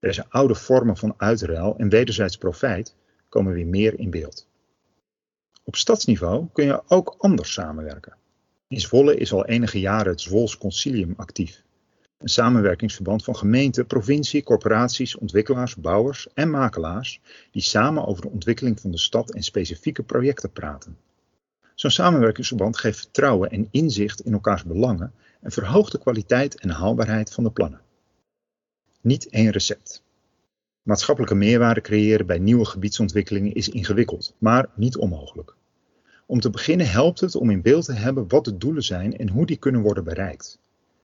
Deze 0.00 0.24
oude 0.28 0.54
vormen 0.54 0.96
van 0.96 1.14
uitruil 1.16 1.76
en 1.78 1.88
wederzijds 1.88 2.36
profijt 2.36 2.94
komen 3.28 3.52
weer 3.52 3.66
meer 3.66 3.98
in 3.98 4.10
beeld. 4.10 4.48
Op 5.64 5.76
stadsniveau 5.76 6.46
kun 6.52 6.64
je 6.64 6.82
ook 6.86 7.14
anders 7.18 7.52
samenwerken. 7.52 8.16
In 8.68 8.80
Zwolle 8.80 9.16
is 9.16 9.32
al 9.32 9.46
enige 9.46 9.80
jaren 9.80 10.12
het 10.12 10.20
Zwols 10.20 10.58
Concilium 10.58 11.14
actief. 11.16 11.62
Een 12.18 12.28
samenwerkingsverband 12.28 13.24
van 13.24 13.36
gemeenten, 13.36 13.86
provincie, 13.86 14.42
corporaties, 14.42 15.16
ontwikkelaars, 15.16 15.76
bouwers 15.76 16.28
en 16.34 16.50
makelaars 16.50 17.20
die 17.50 17.62
samen 17.62 18.06
over 18.06 18.22
de 18.22 18.30
ontwikkeling 18.30 18.80
van 18.80 18.90
de 18.90 18.98
stad 18.98 19.30
en 19.30 19.42
specifieke 19.42 20.02
projecten 20.02 20.52
praten. 20.52 20.98
Zo'n 21.74 21.90
samenwerkingsverband 21.90 22.78
geeft 22.78 22.98
vertrouwen 22.98 23.50
en 23.50 23.68
inzicht 23.70 24.20
in 24.20 24.32
elkaars 24.32 24.64
belangen 24.64 25.12
en 25.40 25.50
verhoogt 25.50 25.92
de 25.92 25.98
kwaliteit 25.98 26.60
en 26.60 26.70
haalbaarheid 26.70 27.32
van 27.32 27.44
de 27.44 27.50
plannen. 27.50 27.80
Niet 29.00 29.28
één 29.28 29.50
recept. 29.50 30.02
Maatschappelijke 30.82 31.34
meerwaarde 31.34 31.80
creëren 31.80 32.26
bij 32.26 32.38
nieuwe 32.38 32.64
gebiedsontwikkelingen 32.64 33.54
is 33.54 33.68
ingewikkeld, 33.68 34.34
maar 34.38 34.68
niet 34.74 34.96
onmogelijk. 34.96 35.54
Om 36.26 36.40
te 36.40 36.50
beginnen 36.50 36.90
helpt 36.90 37.20
het 37.20 37.34
om 37.34 37.50
in 37.50 37.62
beeld 37.62 37.84
te 37.84 37.92
hebben 37.92 38.28
wat 38.28 38.44
de 38.44 38.56
doelen 38.56 38.84
zijn 38.84 39.16
en 39.16 39.28
hoe 39.28 39.46
die 39.46 39.56
kunnen 39.56 39.80
worden 39.80 40.04
bereikt. 40.04 40.58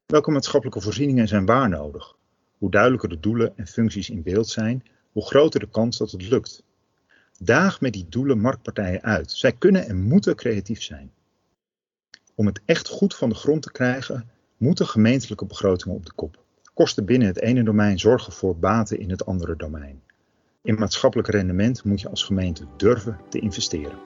Welke 0.06 0.30
maatschappelijke 0.30 0.80
voorzieningen 0.80 1.28
zijn 1.28 1.46
waar 1.46 1.68
nodig? 1.68 2.16
Hoe 2.58 2.70
duidelijker 2.70 3.08
de 3.08 3.20
doelen 3.20 3.56
en 3.56 3.66
functies 3.66 4.10
in 4.10 4.22
beeld 4.22 4.48
zijn, 4.48 4.84
hoe 5.12 5.26
groter 5.26 5.60
de 5.60 5.68
kans 5.68 5.98
dat 5.98 6.10
het 6.10 6.28
lukt. 6.28 6.62
Daag 7.38 7.80
met 7.80 7.92
die 7.92 8.06
doelen 8.08 8.38
marktpartijen 8.38 9.02
uit. 9.02 9.32
Zij 9.32 9.52
kunnen 9.52 9.86
en 9.86 10.02
moeten 10.02 10.36
creatief 10.36 10.82
zijn. 10.82 11.12
Om 12.34 12.46
het 12.46 12.60
echt 12.64 12.88
goed 12.88 13.14
van 13.14 13.28
de 13.28 13.34
grond 13.34 13.62
te 13.62 13.72
krijgen, 13.72 14.30
moeten 14.56 14.86
gemeentelijke 14.86 15.46
begrotingen 15.46 15.96
op 15.96 16.06
de 16.06 16.12
kop. 16.12 16.42
Kosten 16.74 17.04
binnen 17.04 17.28
het 17.28 17.40
ene 17.40 17.62
domein 17.62 17.98
zorgen 17.98 18.32
voor 18.32 18.58
baten 18.58 18.98
in 18.98 19.10
het 19.10 19.26
andere 19.26 19.56
domein. 19.56 20.02
In 20.62 20.74
maatschappelijk 20.74 21.28
rendement 21.28 21.84
moet 21.84 22.00
je 22.00 22.08
als 22.08 22.24
gemeente 22.24 22.66
durven 22.76 23.20
te 23.28 23.38
investeren. 23.38 23.98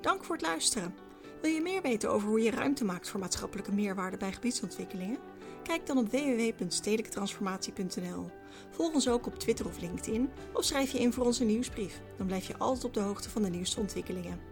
Dank 0.00 0.24
voor 0.24 0.36
het 0.36 0.44
luisteren. 0.44 1.09
Wil 1.40 1.50
je 1.50 1.60
meer 1.60 1.82
weten 1.82 2.10
over 2.10 2.28
hoe 2.28 2.40
je 2.40 2.50
ruimte 2.50 2.84
maakt 2.84 3.08
voor 3.08 3.20
maatschappelijke 3.20 3.72
meerwaarde 3.72 4.16
bij 4.16 4.32
gebiedsontwikkelingen? 4.32 5.18
Kijk 5.62 5.86
dan 5.86 5.98
op 5.98 6.10
www.stedelijketransformatie.nl. 6.10 8.30
Volg 8.70 8.94
ons 8.94 9.08
ook 9.08 9.26
op 9.26 9.38
Twitter 9.38 9.66
of 9.66 9.80
LinkedIn 9.80 10.30
of 10.52 10.64
schrijf 10.64 10.90
je 10.90 10.98
in 10.98 11.12
voor 11.12 11.24
onze 11.24 11.44
nieuwsbrief. 11.44 12.00
Dan 12.16 12.26
blijf 12.26 12.46
je 12.46 12.56
altijd 12.56 12.84
op 12.84 12.94
de 12.94 13.00
hoogte 13.00 13.30
van 13.30 13.42
de 13.42 13.50
nieuwste 13.50 13.80
ontwikkelingen. 13.80 14.49